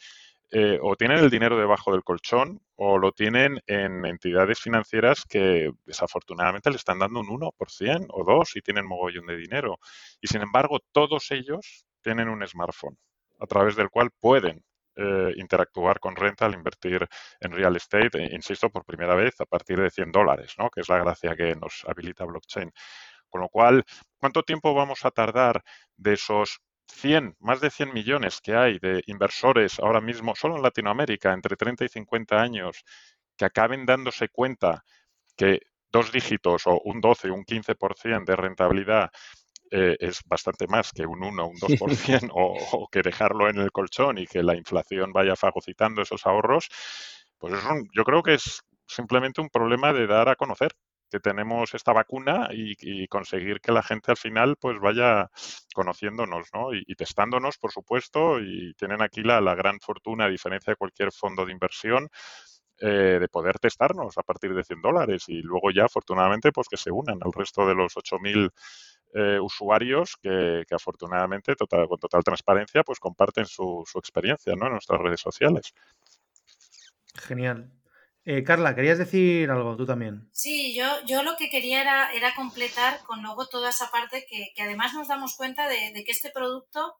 [0.54, 5.72] eh, o tienen el dinero debajo del colchón o lo tienen en entidades financieras que
[5.86, 9.78] desafortunadamente le están dando un 1% o 2% y tienen mogollón de dinero.
[10.20, 12.98] Y sin embargo, todos ellos tienen un smartphone
[13.40, 14.62] a través del cual pueden
[14.96, 17.08] eh, interactuar con rental, invertir
[17.40, 20.68] en real estate, e, insisto, por primera vez a partir de 100 dólares, ¿no?
[20.68, 22.70] que es la gracia que nos habilita blockchain.
[23.30, 23.84] Con lo cual,
[24.18, 25.62] ¿cuánto tiempo vamos a tardar
[25.96, 30.62] de esos 100, más de 100 millones que hay de inversores ahora mismo, solo en
[30.62, 32.84] Latinoamérica, entre 30 y 50 años,
[33.36, 34.84] que acaben dándose cuenta
[35.36, 35.60] que
[35.90, 39.10] dos dígitos o un 12, un 15% de rentabilidad
[39.70, 43.72] eh, es bastante más que un 1, un 2% o, o, que dejarlo en el
[43.72, 46.68] colchón y que la inflación vaya fagocitando esos ahorros,
[47.38, 50.72] pues es un, yo creo que es simplemente un problema de dar a conocer
[51.12, 55.30] que tenemos esta vacuna y, conseguir que la gente al final pues vaya
[55.74, 56.72] conociéndonos ¿no?
[56.72, 61.12] y, testándonos, por supuesto, y tienen aquí la, la, gran fortuna, a diferencia de cualquier
[61.12, 62.08] fondo de inversión,
[62.78, 66.78] eh, de poder testarnos a partir de 100 dólares y luego ya, afortunadamente, pues que
[66.78, 68.50] se unan al resto de los 8.000
[69.14, 74.66] eh, usuarios que, afortunadamente, total, con total transparencia, pues comparten su, su experiencia ¿no?
[74.66, 75.74] en nuestras redes sociales.
[77.14, 77.70] Genial.
[78.24, 80.28] Eh, Carla, ¿querías decir algo tú también?
[80.32, 84.52] Sí, yo, yo lo que quería era, era completar con luego toda esa parte que,
[84.54, 86.94] que además nos damos cuenta de, que este producto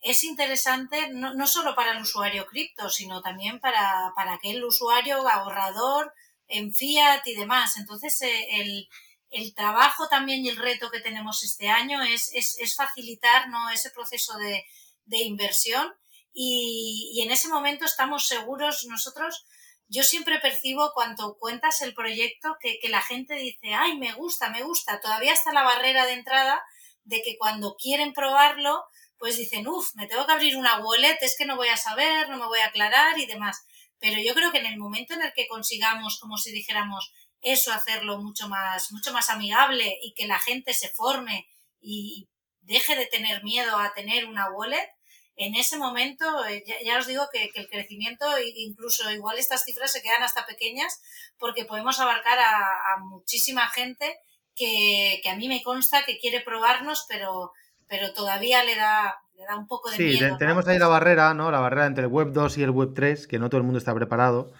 [0.00, 5.28] es interesante no, no solo para el usuario cripto, sino también para, para, aquel usuario
[5.28, 6.12] ahorrador
[6.48, 7.76] en fiat y demás.
[7.76, 8.88] Entonces, eh, el,
[9.30, 13.70] el, trabajo también y el reto que tenemos este año es, es, es facilitar ¿no?
[13.70, 14.64] ese proceso de,
[15.04, 15.92] de inversión
[16.32, 19.46] y, y en ese momento estamos seguros nosotros
[19.94, 24.50] yo siempre percibo cuando cuentas el proyecto que, que, la gente dice, ay, me gusta,
[24.50, 25.00] me gusta.
[25.00, 26.62] Todavía está la barrera de entrada
[27.04, 28.84] de que cuando quieren probarlo,
[29.18, 32.28] pues dicen, uff, me tengo que abrir una wallet, es que no voy a saber,
[32.28, 33.64] no me voy a aclarar y demás.
[33.98, 37.72] Pero yo creo que en el momento en el que consigamos, como si dijéramos, eso,
[37.72, 41.46] hacerlo mucho más, mucho más amigable y que la gente se forme
[41.80, 42.28] y
[42.62, 44.88] deje de tener miedo a tener una wallet,
[45.36, 48.26] en ese momento, eh, ya, ya os digo que, que, el crecimiento,
[48.56, 51.00] incluso igual estas cifras se quedan hasta pequeñas,
[51.38, 54.16] porque podemos abarcar a, a muchísima gente
[54.54, 57.52] que, que, a mí me consta que quiere probarnos, pero,
[57.88, 60.34] pero todavía le da, le da un poco de sí, miedo.
[60.34, 61.50] Sí, tenemos ahí la barrera, ¿no?
[61.50, 63.78] La barrera entre el Web 2 y el Web 3, que no todo el mundo
[63.78, 64.52] está preparado.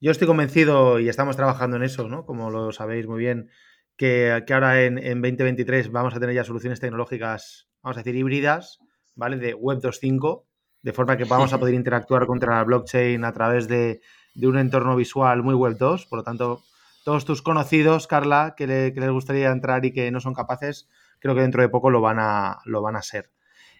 [0.00, 2.24] Yo estoy convencido y estamos trabajando en eso, ¿no?
[2.24, 3.50] Como lo sabéis muy bien,
[3.96, 8.16] que, que ahora en, en 2023 vamos a tener ya soluciones tecnológicas, vamos a decir,
[8.16, 8.78] híbridas,
[9.14, 9.36] ¿vale?
[9.36, 10.44] De Web 2.5,
[10.82, 14.00] de forma que vamos a poder interactuar contra la blockchain a través de,
[14.34, 16.06] de, un entorno visual muy Web 2.
[16.06, 16.62] Por lo tanto,
[17.04, 20.88] todos tus conocidos, Carla, que, le, que, les gustaría entrar y que no son capaces,
[21.18, 23.30] creo que dentro de poco lo van a, lo van a ser.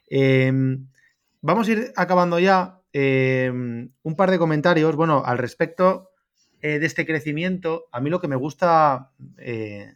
[0.08, 0.52] Eh,
[1.40, 2.78] vamos a ir acabando ya.
[2.92, 4.96] Eh, un par de comentarios.
[4.96, 6.10] Bueno, al respecto
[6.60, 9.94] eh, de este crecimiento, a mí lo que me gusta, eh,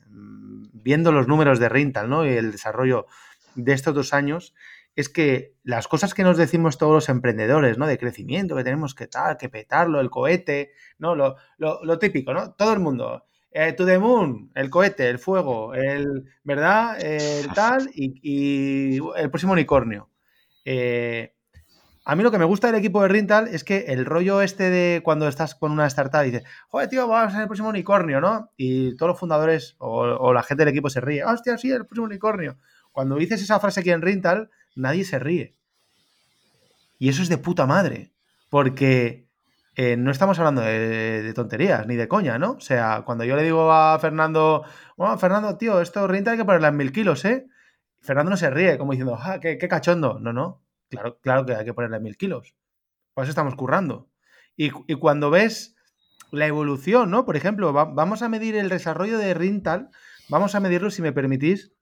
[0.72, 2.26] viendo los números de Rintal ¿no?
[2.26, 3.07] y el desarrollo
[3.55, 4.55] de estos dos años,
[4.97, 7.86] es que las cosas que nos decimos todos los emprendedores, ¿no?
[7.86, 11.14] De crecimiento, que tenemos que tal, que petarlo, el cohete, ¿no?
[11.14, 12.55] Lo, típico, ¿no?
[12.55, 13.26] Todo el mundo.
[13.51, 16.99] Eh, to the moon, el cohete, el fuego, el, ¿verdad?
[17.01, 20.11] El tal y, y el próximo unicornio.
[20.64, 21.34] Eh,
[22.07, 24.70] a mí lo que me gusta del equipo de Rintal es que el rollo este
[24.70, 27.68] de cuando estás con una startup y dices, joder, tío, vamos a ser el próximo
[27.68, 28.51] unicornio, ¿no?
[28.57, 31.84] Y todos los fundadores o, o la gente del equipo se ríe, hostia, sí, el
[31.84, 32.59] próximo unicornio.
[32.92, 35.57] Cuando dices esa frase aquí en Rintal, nadie se ríe.
[36.99, 38.12] Y eso es de puta madre,
[38.49, 39.27] porque
[39.74, 42.53] eh, no estamos hablando de, tonterías ni de coña, ¿no?
[42.53, 44.64] O sea, cuando yo le digo a Fernando,
[44.97, 47.47] bueno, Fernando, tío, esto renta hay que ponerla en mil kilos, ¿eh?
[48.01, 50.18] Fernando no se ríe, como diciendo, ah, qué, qué cachondo.
[50.20, 52.55] No, no, claro, claro que hay que ponerla en mil kilos.
[53.12, 54.09] Por eso estamos currando.
[54.57, 55.77] Y, y cuando ves
[56.31, 57.27] la evolución, ¿no?
[57.27, 59.91] Por ejemplo, va, vamos a medir el desarrollo de Rintal,
[60.29, 61.72] vamos a medirlo, si me permitís,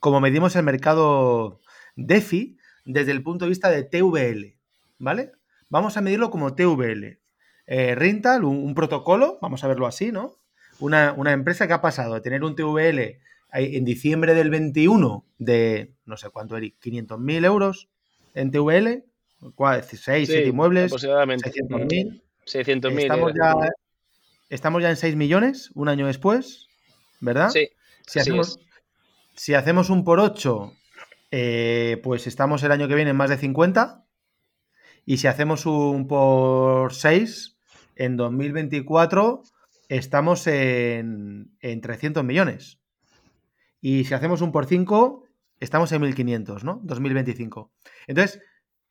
[0.00, 1.60] como medimos el mercado
[1.96, 4.56] DeFi desde el punto de vista de TVL,
[4.98, 5.32] ¿vale?
[5.68, 7.18] Vamos a medirlo como TVL.
[7.66, 10.36] Eh, Rintal, un, un, protocolo, vamos a verlo así, ¿no?
[10.80, 13.18] Una, una, empresa que ha pasado de tener un TVL
[13.54, 17.88] en diciembre del 21 de, no sé cuánto, Eric, 500.000 euros
[18.34, 19.04] en TVL,
[19.56, 21.52] 6, sí, 7 inmuebles, aproximadamente.
[21.52, 22.22] 600.000.
[22.46, 23.00] 600.000.
[23.00, 23.54] Estamos, ya,
[24.50, 26.66] estamos ya en 6 millones, un año después,
[27.20, 27.50] ¿verdad?
[27.50, 27.70] Sí.
[28.06, 28.58] Si hacemos,
[29.34, 30.72] si hacemos un por 8
[31.36, 34.06] eh, pues estamos el año que viene en más de 50.
[35.04, 37.58] Y si hacemos un por 6,
[37.96, 39.42] en 2024
[39.88, 42.78] estamos en, en 300 millones.
[43.80, 45.24] Y si hacemos un por 5,
[45.58, 46.78] estamos en 1500, ¿no?
[46.84, 47.72] 2025.
[48.06, 48.40] Entonces,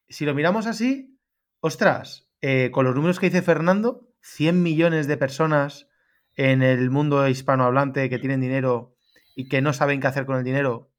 [0.10, 1.18] si lo miramos así,
[1.62, 5.88] ostras, eh, con los números que dice Fernando, 100 millones de personas
[6.36, 8.98] en el mundo hispanohablante que tienen dinero
[9.34, 10.93] y que no saben qué hacer con el dinero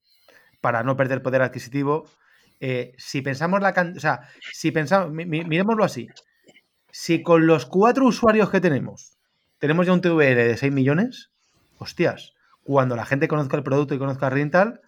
[0.64, 2.08] para no perder poder adquisitivo,
[2.58, 6.08] eh, si pensamos la o sea, si pensamos, miremoslo así,
[6.90, 9.18] si con los cuatro usuarios que tenemos,
[9.58, 11.30] tenemos ya un TVL de 6 millones,
[11.76, 14.80] hostias, cuando la gente conozca el producto y conozca Rental,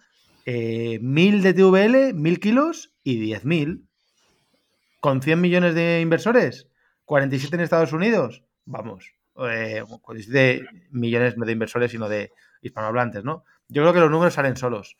[0.47, 3.83] eh, 1000 de TVL, 1000 kilos y 10.000.
[4.99, 6.69] Con 100 millones de inversores,
[7.05, 9.13] 47 en Estados Unidos, vamos,
[9.47, 9.83] eh,
[10.27, 12.31] de millones no de inversores, sino de
[12.63, 13.43] hispanohablantes, ¿no?
[13.67, 14.97] Yo creo que los números salen solos.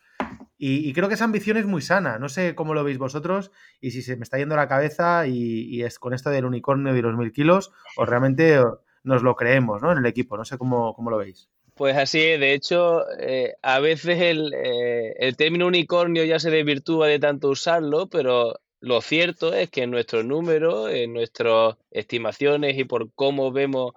[0.60, 2.18] Y, creo que esa ambición es muy sana.
[2.18, 5.84] No sé cómo lo veis vosotros y si se me está yendo la cabeza y,
[5.84, 8.60] es con esto del unicornio y los mil kilos, o realmente
[9.04, 9.92] nos lo creemos, ¿no?
[9.92, 10.36] En el equipo.
[10.36, 11.50] No sé cómo, cómo lo veis.
[11.76, 16.50] Pues así es, de hecho, eh, a veces el, eh, el, término unicornio ya se
[16.50, 22.80] desvirtúa de tanto usarlo, pero lo cierto es que en nuestros números, en nuestras estimaciones
[22.80, 23.94] y por cómo vemos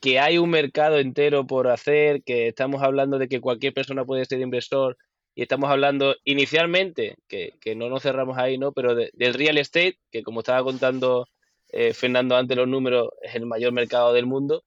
[0.00, 4.26] que hay un mercado entero por hacer, que estamos hablando de que cualquier persona puede
[4.26, 4.98] ser inversor
[5.34, 8.72] y estamos hablando inicialmente, que, no nos cerramos ahí, ¿no?
[8.72, 11.26] Pero del real estate, que como estaba contando
[11.70, 14.62] eh, Fernando antes, los números es el mayor mercado del mundo,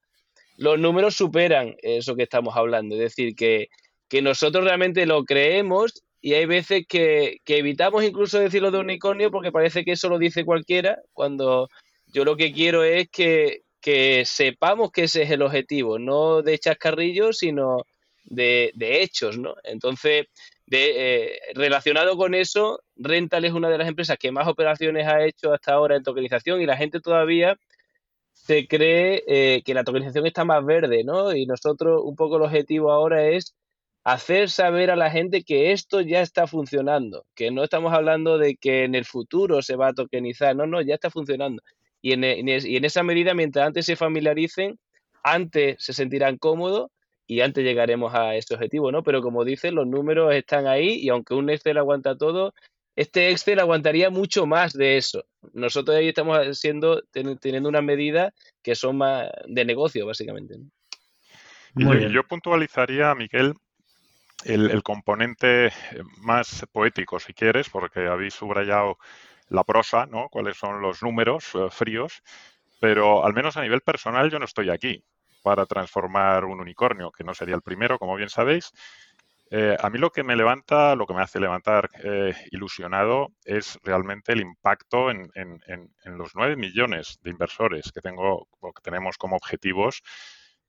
[0.56, 2.96] los números superan eso que estamos hablando.
[2.96, 3.68] Es decir, que,
[4.08, 9.30] que nosotros realmente lo creemos y hay veces que, que, evitamos incluso decirlo de unicornio
[9.30, 11.68] porque parece que eso lo dice cualquiera, cuando
[12.08, 16.58] yo lo que quiero es que, que sepamos que ese es el objetivo, no de
[16.58, 17.84] chascarrillos, sino
[18.24, 19.54] de, hechos, ¿no?
[19.64, 20.26] Entonces,
[20.68, 25.24] de, eh, relacionado con eso, Rental es una de las empresas que más operaciones ha
[25.24, 27.56] hecho hasta ahora en tokenización y la gente todavía
[28.34, 31.34] se cree eh, que la tokenización está más verde, ¿no?
[31.34, 33.54] Y nosotros, un poco el objetivo ahora es
[34.04, 38.56] hacer saber a la gente que esto ya está funcionando, que no estamos hablando de
[38.56, 41.62] que en el futuro se va a tokenizar, no, no, ya está funcionando.
[42.02, 44.78] Y en, y en esa medida, mientras antes se familiaricen,
[45.22, 46.90] antes se sentirán cómodos
[47.30, 49.02] y antes llegaremos a ese objetivo, ¿no?
[49.02, 52.54] Pero como dices, los números están ahí y aunque un Excel aguanta todo,
[52.96, 55.26] este Excel aguantaría mucho más de eso.
[55.52, 60.56] Nosotros ahí estamos haciendo, teniendo unas medidas que son más de negocio, básicamente.
[61.74, 63.52] yo, puntualizaría, Miguel,
[64.44, 65.70] el, el, componente
[66.22, 68.96] más poético, si quieres, porque habéis subrayado
[69.50, 70.30] la prosa, ¿no?
[70.30, 72.22] Cuáles son los números eh, fríos,
[72.80, 75.04] pero al menos a nivel personal yo no estoy aquí
[75.48, 78.70] para transformar un unicornio, que no sería el primero, como bien sabéis.
[79.50, 83.78] Eh, a mí lo que me levanta, lo que me hace levantar eh, ilusionado es
[83.82, 85.30] realmente el impacto en,
[86.04, 90.02] los 9 millones de inversores que tengo, que tenemos como objetivos.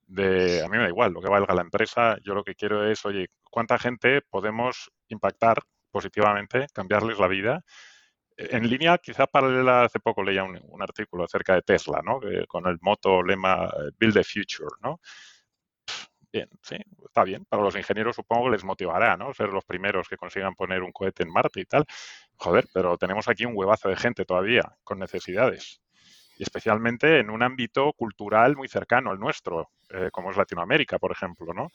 [0.07, 2.89] De, a mí me da igual lo que valga la empresa, yo lo que quiero
[2.89, 5.57] es, oye, ¿cuánta gente podemos impactar
[5.91, 7.65] positivamente, cambiarles la vida
[8.39, 12.21] en línea, quizá paralela, hace poco leía un, artículo acerca de Tesla, ¿no?
[12.47, 15.01] con el moto lema eh, Build the Future, ¿no?
[16.31, 17.43] Bien, sí, está bien.
[17.45, 19.33] Para los ingenieros supongo que les motivará, ¿no?
[19.33, 21.85] Ser los primeros que consigan poner un cohete en Marte y tal.
[22.37, 25.81] Joder, pero tenemos aquí un huevazo de gente todavía con necesidades.
[26.37, 31.11] Y especialmente en un ámbito cultural muy cercano al nuestro, eh, como es Latinoamérica, por
[31.11, 31.71] ejemplo, ¿no?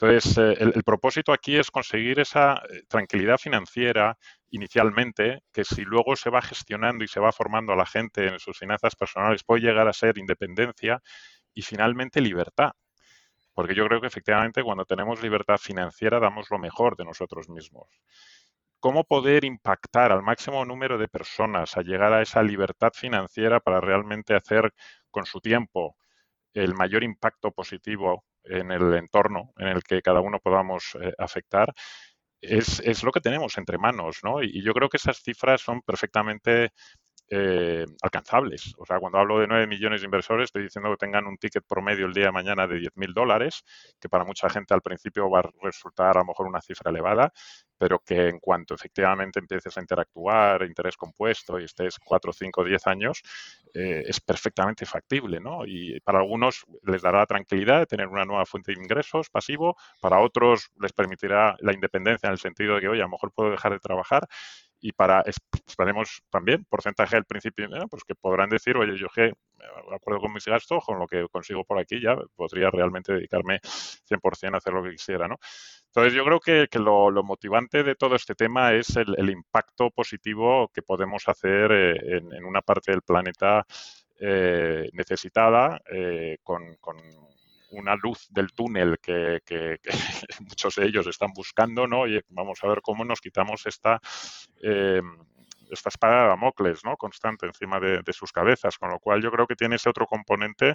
[0.00, 4.16] Entonces, eh, el, propósito aquí es conseguir esa tranquilidad financiera
[4.50, 8.38] inicialmente, que si luego se va gestionando y se va formando a la gente en
[8.38, 11.00] sus finanzas personales, puede llegar a ser independencia
[11.54, 12.72] y finalmente libertad.
[13.52, 17.88] Porque yo creo que efectivamente cuando tenemos libertad financiera damos lo mejor de nosotros mismos.
[18.80, 23.80] ¿Cómo poder impactar al máximo número de personas a llegar a esa libertad financiera para
[23.80, 24.72] realmente hacer
[25.10, 25.96] con su tiempo
[26.54, 31.74] el mayor impacto positivo en el entorno en el que cada uno podamos eh, afectar,
[32.40, 34.42] es, es, lo que tenemos entre manos, ¿no?
[34.42, 36.72] Y, yo creo que esas cifras son perfectamente
[37.30, 38.74] eh, alcanzables.
[38.78, 41.64] O sea, cuando hablo de 9 millones de inversores, estoy diciendo que tengan un ticket
[41.66, 43.64] promedio el día de mañana de 10.000 dólares,
[44.00, 47.32] que para mucha gente al principio va a resultar a lo mejor una cifra elevada,
[47.76, 52.86] pero que en cuanto efectivamente empieces a interactuar, interés compuesto y estés 4, 5, 10
[52.86, 53.22] años,
[53.74, 55.64] eh, es perfectamente factible, ¿no?
[55.66, 60.20] Y para algunos les dará tranquilidad de tener una nueva fuente de ingresos pasivo, para
[60.20, 63.50] otros les permitirá la independencia en el sentido de que, oye, a lo mejor puedo
[63.50, 64.26] dejar de trabajar
[64.80, 65.24] y para
[65.66, 70.32] esperemos también porcentaje del principio, pues que podrán decir, oye, yo que de acuerdo con
[70.32, 74.72] mis gastos, con lo que consigo por aquí ya podría realmente dedicarme 100% a hacer
[74.72, 75.36] lo que quisiera, ¿no?
[75.86, 80.82] Entonces yo creo que, lo, motivante de todo este tema es el, impacto positivo que
[80.82, 83.66] podemos hacer eh, en, una parte del planeta
[84.20, 86.96] eh, necesitada eh, con, con
[87.70, 89.40] una luz del túnel que,
[90.40, 92.06] muchos de ellos están buscando, ¿no?
[92.06, 94.00] Y vamos a ver cómo nos quitamos esta,
[94.62, 95.02] eh,
[95.70, 96.96] esta espada de Damocles, ¿no?
[96.96, 100.74] Constante encima de, sus cabezas, con lo cual yo creo que tiene ese otro componente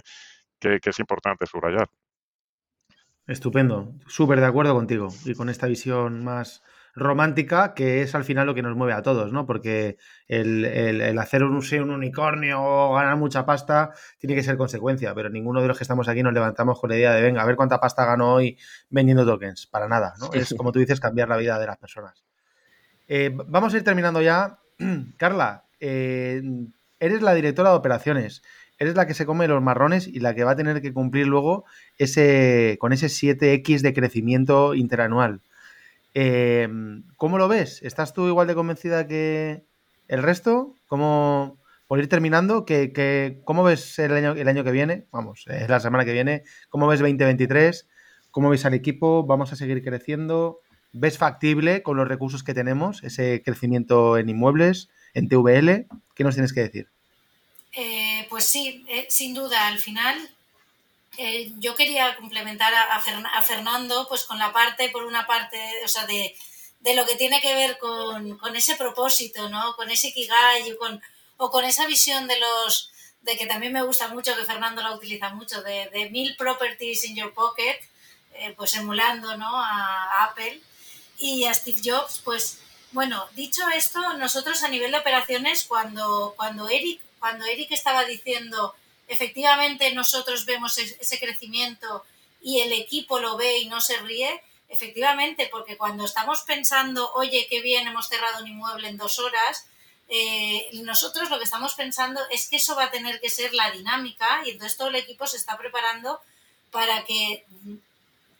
[0.58, 1.88] que, es importante subrayar.
[3.26, 6.62] Estupendo, súper de acuerdo contigo y con esta visión más,
[6.94, 9.46] romántica, que es al final lo que nos mueve a todos, ¿no?
[9.46, 15.28] Porque el, hacer un, un unicornio o ganar mucha pasta tiene que ser consecuencia, pero
[15.30, 17.56] ninguno de los que estamos aquí nos levantamos con la idea de, venga, a ver
[17.56, 18.58] cuánta pasta gano hoy
[18.90, 19.66] vendiendo tokens.
[19.66, 20.32] Para nada, ¿no?
[20.32, 22.24] Es como tú dices, cambiar la vida de las personas.
[23.08, 24.58] Eh, vamos a ir terminando ya.
[25.16, 26.42] Carla, eh,
[27.00, 28.42] eres la directora de operaciones
[28.78, 31.26] eres la que se come los marrones y la que va a tener que cumplir
[31.26, 31.64] luego
[31.98, 35.40] ese, con ese 7X de crecimiento interanual.
[36.14, 36.68] Eh,
[37.16, 37.82] ¿Cómo lo ves?
[37.82, 39.64] ¿Estás tú igual de convencida que
[40.08, 40.74] el resto?
[40.86, 45.06] ¿Cómo, por ir terminando, que, ¿cómo ves el año, el año que viene?
[45.10, 46.44] Vamos, es la semana que viene.
[46.68, 47.88] ¿Cómo ves 2023?
[48.30, 49.24] ¿Cómo ves al equipo?
[49.24, 50.60] ¿Vamos a seguir creciendo?
[50.92, 55.86] ¿Ves factible con los recursos que tenemos ese crecimiento en inmuebles, en TVL?
[56.14, 56.88] ¿Qué nos tienes que decir?
[57.76, 60.16] Eh, pues sí, eh, sin duda, al final
[61.16, 66.06] eh, yo quería complementar a, Fernando pues con la parte, por una parte, o sea,
[66.06, 66.34] de,
[66.94, 69.74] lo que tiene que ver con, ese propósito, ¿no?
[69.76, 71.00] Con ese kigai con,
[71.36, 72.90] o con esa visión de los
[73.22, 77.04] de que también me gusta mucho, que Fernando la utiliza mucho, de, de mil properties
[77.04, 77.80] in your pocket,
[78.56, 79.48] pues emulando ¿no?
[79.58, 80.60] a Apple
[81.18, 82.58] y a Steve Jobs, pues
[82.92, 88.74] bueno, dicho esto, nosotros a nivel de operaciones, cuando, cuando Eric cuando Eric estaba diciendo,
[89.08, 92.04] efectivamente nosotros vemos ese crecimiento
[92.42, 97.46] y el equipo lo ve y no se ríe, efectivamente, porque cuando estamos pensando, oye,
[97.48, 99.66] qué bien, hemos cerrado un inmueble en dos horas,
[100.08, 103.70] eh, nosotros lo que estamos pensando es que eso va a tener que ser la
[103.70, 106.20] dinámica y entonces todo el equipo se está preparando
[106.70, 107.44] para que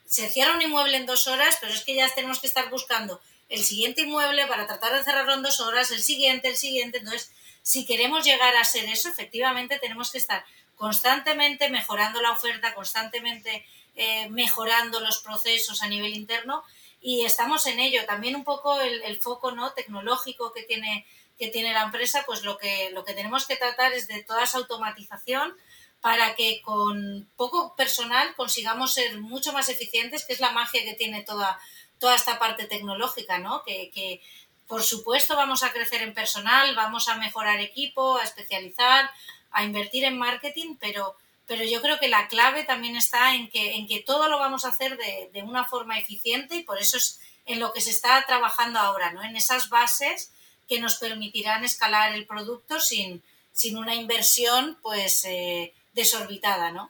[0.07, 3.19] se cierre un inmueble en dos horas, pero es que ya tenemos que estar buscando
[3.49, 6.99] el siguiente inmueble para tratar de cerrarlo en dos horas, el siguiente, el siguiente.
[6.99, 7.31] Entonces,
[7.65, 10.45] si queremos llegar a ser eso, efectivamente tenemos que estar
[10.75, 16.63] constantemente mejorando la oferta, constantemente eh, mejorando los procesos a nivel interno
[17.01, 18.05] y estamos en ello.
[18.05, 19.73] También un poco el, foco ¿no?
[19.73, 21.07] tecnológico que tiene,
[21.39, 24.43] que tiene la empresa, pues lo que, lo que tenemos que tratar es de toda
[24.43, 25.57] esa automatización
[26.01, 30.93] para que con poco personal consigamos ser mucho más eficientes, que es la magia que
[30.93, 31.59] tiene toda,
[31.97, 33.63] toda esta parte tecnológica, ¿no?
[33.63, 34.21] que,
[34.67, 39.09] por supuesto, vamos a crecer en personal, vamos a mejorar equipo, a especializar,
[39.51, 41.15] a invertir en marketing, pero,
[41.47, 44.65] pero yo creo que la clave también está en que, en que todo lo vamos
[44.65, 48.23] a hacer de, una forma eficiente y por eso es en lo que se está
[48.25, 49.23] trabajando ahora, ¿no?
[49.23, 50.31] En esas bases
[50.67, 53.21] que nos permitirán escalar el producto sin,
[53.53, 56.89] sin una inversión pues eh, desorbitada, ¿no?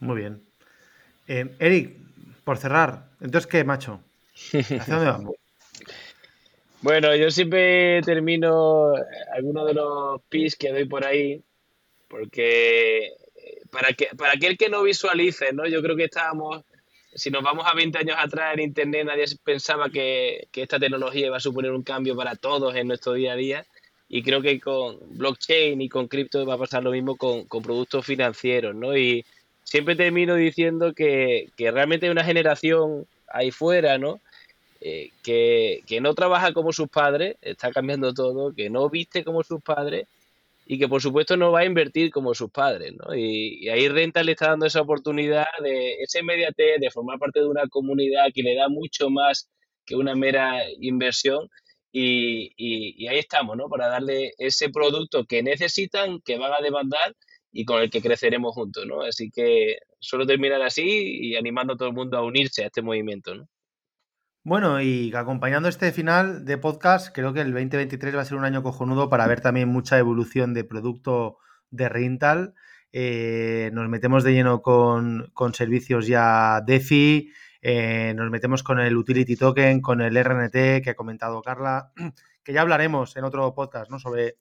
[0.00, 0.42] Muy bien.
[1.28, 1.96] Eh, Eric,
[2.44, 4.00] por cerrar, entonces qué, macho?
[4.52, 5.41] ¿Hacia dónde vamos?
[6.82, 8.92] Bueno, yo siempre termino
[9.32, 11.40] algunos de los pis que doy por ahí,
[12.08, 13.12] porque
[13.70, 15.64] para, que, para aquel que no visualice, ¿no?
[15.68, 16.64] Yo creo que estábamos,
[17.14, 21.36] si nos vamos a 20 años atrás en Internet, nadie pensaba que, esta tecnología iba
[21.36, 23.66] a suponer un cambio para todos en nuestro día a día.
[24.08, 27.62] Y creo que con blockchain y con cripto va a pasar lo mismo con, con
[27.62, 28.96] productos financieros, ¿no?
[28.96, 29.24] Y
[29.62, 34.20] siempre termino diciendo que, que realmente hay una generación ahí fuera, ¿no?
[34.84, 39.62] Eh, que, no trabaja como sus padres, está cambiando todo, que no viste como sus
[39.62, 40.08] padres
[40.66, 43.14] y que por supuesto no va a invertir como sus padres, ¿no?
[43.14, 47.46] Y, ahí Renta le está dando esa oportunidad de ese inmediatez, de formar parte de
[47.46, 49.48] una comunidad que le da mucho más
[49.86, 51.48] que una mera inversión
[51.92, 53.68] y, ahí estamos, ¿no?
[53.68, 57.14] Para darle ese producto que necesitan, que van a demandar
[57.52, 59.02] y con el que creceremos juntos, ¿no?
[59.02, 62.82] Así que solo terminar así y animando a todo el mundo a unirse a este
[62.82, 63.48] movimiento, ¿no?
[64.44, 68.44] Bueno, y acompañando este final de podcast, creo que el 2023 va a ser un
[68.44, 71.38] año cojonudo para ver también mucha evolución de producto
[71.70, 72.54] de Rental.
[72.92, 77.30] Eh, nos metemos de lleno con, servicios ya DeFi,
[77.62, 81.92] eh, nos metemos con el Utility Token, con el RNT que ha comentado Carla,
[82.42, 84.00] que ya hablaremos en otro podcast ¿no?
[84.00, 84.38] sobre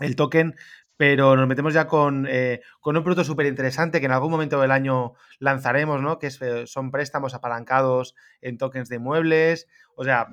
[0.00, 0.56] el token,
[1.02, 4.70] pero nos metemos ya con, eh, un producto súper interesante que en algún momento del
[4.70, 6.20] año lanzaremos, ¿no?
[6.20, 9.66] Que eh, son préstamos apalancados en tokens de muebles.
[9.96, 10.28] O sea,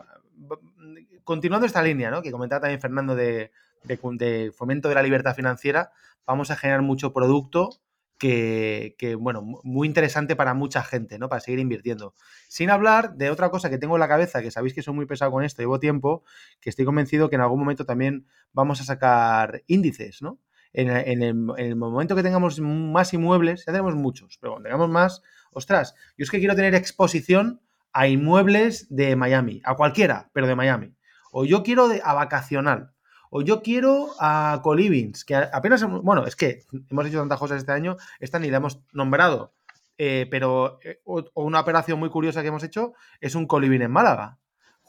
[1.24, 2.22] continuando esta línea, ¿no?
[2.22, 3.50] Que comentaba también Fernando de,
[3.84, 5.92] de, fomento de la libertad financiera,
[6.28, 7.72] vamos a generar mucho producto
[8.20, 11.30] que, que, bueno, muy interesante para mucha gente, ¿no?
[11.30, 12.14] Para seguir invirtiendo.
[12.48, 15.08] Sin hablar de otra cosa que tengo en la cabeza, que sabéis que soy muy
[15.08, 16.24] pesado con esto, llevo tiempo,
[16.62, 20.38] que estoy convencido que en algún momento también vamos a sacar índices, ¿no?
[20.74, 25.22] En, el, momento que tengamos más inmuebles, ya tenemos muchos, pero cuando tengamos más,
[25.52, 30.56] ostras, yo es que quiero tener exposición a inmuebles de Miami, a cualquiera, pero de
[30.56, 30.96] Miami.
[31.32, 32.92] O yo quiero a vacacional.
[33.32, 37.72] O yo quiero a Colivings, que apenas, bueno, es que hemos hecho tantas cosas este
[37.72, 39.54] año, esta ni la hemos nombrado.
[39.98, 41.02] Eh, pero eh,
[41.34, 44.40] una operación muy curiosa que hemos hecho es un Coliving en Málaga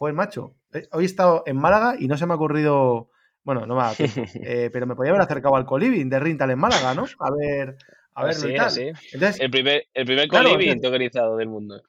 [0.00, 3.10] joder, macho, eh, hoy he estado en Málaga y no se me ha ocurrido,
[3.54, 6.94] bueno, no tiempo, eh, pero me podía haber acercado al coliving de Rintal en Málaga,
[6.94, 7.04] ¿no?
[7.18, 7.76] A ver,
[8.14, 8.66] a ver, tal.
[8.66, 8.92] así.
[9.12, 11.82] Entonces, El primer, el primer Claro, coliving entonces- tokenizado del mundo.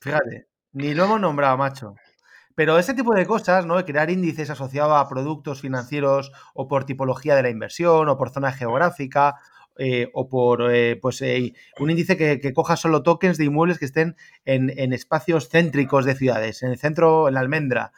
[0.00, 1.94] Fíjate, ni lo hemos nombrado, macho.
[2.54, 3.76] Pero ese tipo de cosas, ¿no?
[3.76, 8.30] De crear índices asociados a productos financieros o por tipología de la inversión o por
[8.30, 9.34] zona geográfica
[9.78, 13.78] eh, o por eh, pues eh, un índice que, que coja solo tokens de inmuebles
[13.78, 17.92] que estén en, en espacios céntricos de ciudades, en el centro, en la almendra.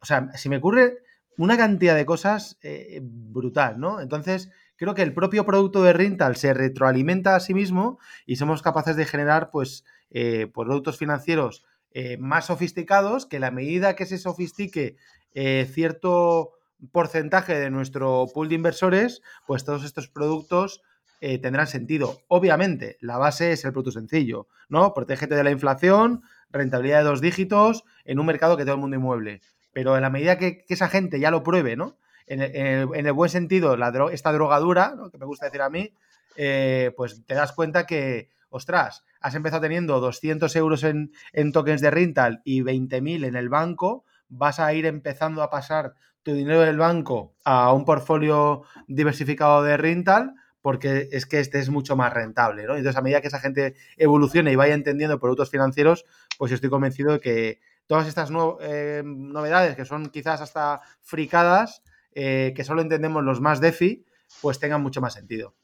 [0.00, 0.98] O sea, si me ocurre
[1.42, 4.00] una cantidad de cosas eh, brutal, ¿no?
[4.00, 8.62] Entonces, creo que el propio producto de Rental se retroalimenta a sí mismo y somos
[8.62, 14.18] capaces de generar, pues, eh, productos financieros eh, más sofisticados que la medida que se
[14.18, 14.96] sofistique
[15.34, 16.52] eh, cierto
[16.92, 20.82] porcentaje de nuestro pool de inversores, pues todos estos productos
[21.20, 22.22] tendrán sentido.
[22.28, 24.94] Obviamente, la base es el producto sencillo, ¿no?
[24.94, 28.96] Protégete de la inflación, rentabilidad de dos dígitos en un mercado que todo el mundo
[28.96, 29.42] inmueble.
[29.72, 31.96] Pero en la medida que, esa gente ya lo pruebe, ¿no?
[32.26, 35.10] En el, en el- en el buen sentido, la esta drogadura, ¿no?
[35.10, 35.92] que me gusta decir a mí,
[36.36, 41.80] eh, pues te das cuenta que, ostras, has empezado teniendo 200 euros en, en tokens
[41.80, 46.60] de rental y 20.000 en el banco, vas a ir empezando a pasar tu dinero
[46.60, 52.12] del banco a un portfolio diversificado de rental porque es que este es mucho más
[52.12, 52.76] rentable, ¿no?
[52.76, 56.04] Entonces, a medida que esa gente evolucione y vaya entendiendo productos financieros,
[56.36, 57.60] pues estoy convencido de que
[57.90, 61.82] todas estas nuevo- eh, novedades, que son quizás hasta fricadas,
[62.14, 64.04] eh, que solo entendemos los más DeFi,
[64.40, 65.56] pues tengan mucho más sentido.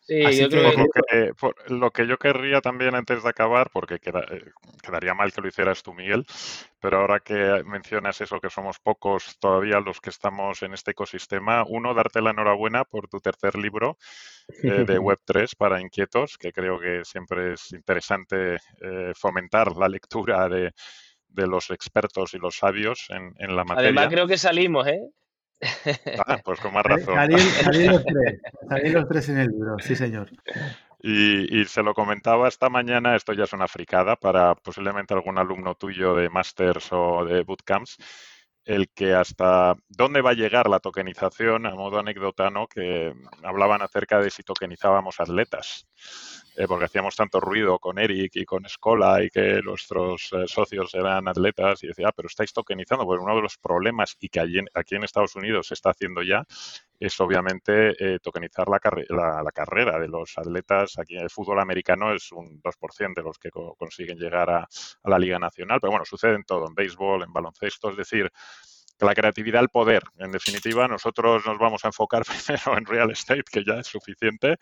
[0.00, 2.94] Sí, Así yo que- creo Por que lo, que, por lo que yo querría también
[2.94, 6.24] antes de acabar, porque queda- eh, quedaría mal que lo hicieras tú, Miguel,
[6.80, 11.62] pero ahora que mencionas eso, que somos pocos todavía los que estamos en este ecosistema,
[11.68, 13.98] uno, darte la enhorabuena por tu tercer libro
[14.62, 20.48] eh, de Web3 para inquietos, que creo que siempre es interesante eh, fomentar la lectura
[20.48, 20.72] de,
[21.36, 23.90] de los expertos y los sabios en, en la materia.
[23.90, 25.00] además creo que salimos, ¿eh?
[26.26, 27.14] Ah, pues con más razón.
[27.14, 30.30] Salir, salir los tres, salir los tres en el libro, sí señor.
[31.00, 35.38] Y, y se lo comentaba esta mañana, esto ya es una fricada para posiblemente algún
[35.38, 37.96] alumno tuyo de másters o de bootcamps,
[38.64, 42.66] el que hasta dónde va a llegar la tokenización, a modo anécdota, ¿no?
[42.66, 43.14] que
[43.44, 45.86] hablaban acerca de si tokenizábamos atletas,
[46.56, 50.94] eh, porque hacíamos tanto ruido con Eric y con Escola y que nuestros eh, socios
[50.94, 54.40] eran atletas y decía, ah, pero estáis tokenizando, pues uno de los problemas y que
[54.40, 56.44] aquí en Estados Unidos se está haciendo ya
[56.98, 60.98] es obviamente eh, tokenizar la, carre- la- la carrera de los atletas.
[60.98, 64.66] Aquí en el fútbol americano es un 2% de los que co- consiguen llegar a,
[65.04, 68.30] la Liga Nacional, pero bueno, sucede en todo, en béisbol, en baloncesto, es decir,
[68.98, 70.02] que la creatividad, el poder.
[70.18, 74.56] En definitiva, nosotros nos vamos a enfocar primero en real estate, que ya es suficiente,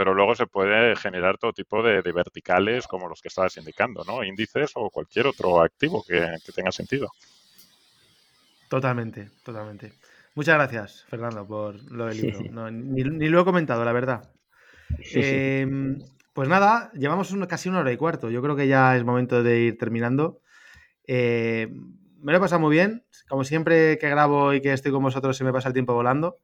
[0.00, 4.02] pero luego se puede generar todo tipo de, de verticales como los que estabas indicando,
[4.02, 4.24] ¿no?
[4.24, 7.10] Índices o cualquier otro activo que, que tenga sentido.
[8.70, 9.92] Totalmente, totalmente.
[10.34, 12.40] Muchas gracias, Fernando, por lo del libro.
[12.50, 14.30] No, ni, ni lo he comentado, la verdad.
[15.14, 15.66] Eh,
[16.32, 18.30] pues nada, llevamos una- casi una hora y cuarto.
[18.30, 20.40] Yo creo que ya es momento de ir terminando.
[21.06, 21.68] Eh,
[22.22, 23.04] me lo he pasado muy bien.
[23.28, 26.38] Como siempre que grabo y que estoy con vosotros, se me pasa el tiempo volando.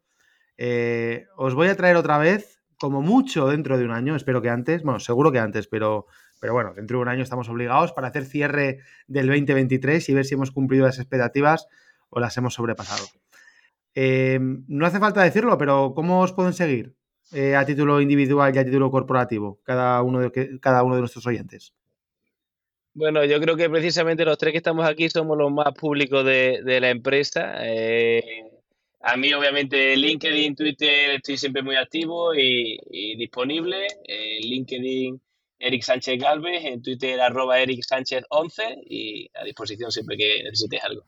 [0.58, 4.50] Eh, os voy a traer otra vez, como mucho dentro de un año, espero que
[4.50, 6.06] antes, bueno, seguro que antes, pero,
[6.40, 10.24] pero bueno, dentro de un año estamos obligados para hacer cierre del 2023 y ver
[10.24, 11.68] si hemos cumplido las expectativas
[12.10, 13.06] o las hemos sobrepasado.
[13.94, 16.94] Eh, no hace falta decirlo, pero ¿cómo os pueden seguir
[17.32, 21.26] eh, a título individual y a título corporativo cada uno de, cada uno de nuestros
[21.26, 21.74] oyentes?
[22.92, 26.62] Bueno, yo creo que precisamente los tres que estamos aquí somos los más públicos de,
[26.64, 27.54] de la empresa.
[27.60, 28.55] Eh,
[29.00, 33.86] a mí, obviamente, LinkedIn, Twitter, estoy siempre muy activo y, y disponible.
[34.04, 35.20] Eh, LinkedIn,
[35.58, 40.82] Eric Sánchez Galvez, en Twitter, arroba Eric Sánchez 11 y a disposición siempre que necesites
[40.82, 41.04] algo.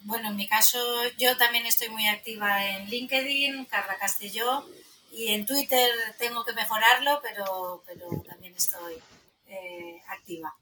[0.00, 0.78] Bueno, en mi caso
[1.18, 4.64] yo también estoy muy activa en LinkedIn, Carla Castelló,
[5.10, 8.94] y en Twitter tengo que mejorarlo, pero, pero también estoy
[9.46, 10.54] eh, activa.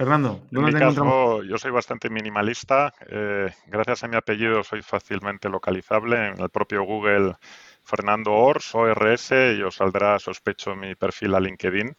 [0.00, 1.14] Fernando, En ¿dónde mi te encontramos?
[1.14, 2.92] caso, yo soy bastante minimalista.
[3.08, 6.28] eh, gracias a mi apellido soy fácilmente localizable.
[6.28, 7.34] En el propio Google,
[7.84, 11.96] Fernando Ors, ORS, y os saldrá, sospecho, mi perfil a LinkedIn,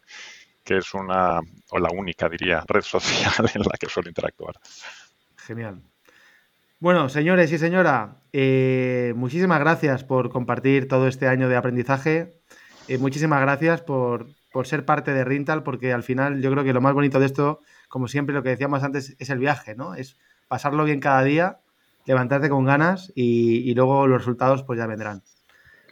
[0.64, 4.56] que es una, o la única, diría, red social en la que suelo interactuar.
[5.36, 5.82] Genial.
[6.78, 12.34] Bueno, señores y señora, eh, muchísimas gracias por compartir todo este año de aprendizaje.
[12.88, 16.72] Eh, muchísimas gracias por, por ser parte de Rintal, porque al final yo creo que
[16.72, 17.60] lo más bonito de esto,
[17.92, 19.94] como siempre, lo que decíamos antes es el viaje, ¿no?
[19.94, 20.16] Es
[20.48, 21.58] pasarlo bien cada día,
[22.06, 25.22] levantarte con ganas y, luego los resultados pues ya vendrán.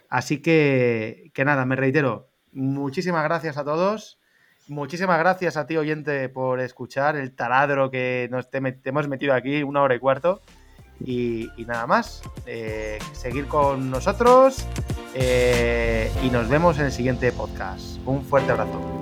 [0.09, 4.19] Así que, que nada, me reitero, muchísimas gracias a todos.
[4.67, 9.61] Muchísimas gracias a ti, oyente, por escuchar el taladro que nos te, hemos metido aquí,
[9.61, 10.41] una hora y cuarto.
[10.99, 14.65] Y, nada más, eh, seguir con nosotros
[15.13, 17.99] eh, y nos vemos en el siguiente podcast.
[18.07, 19.00] Un fuerte abrazo.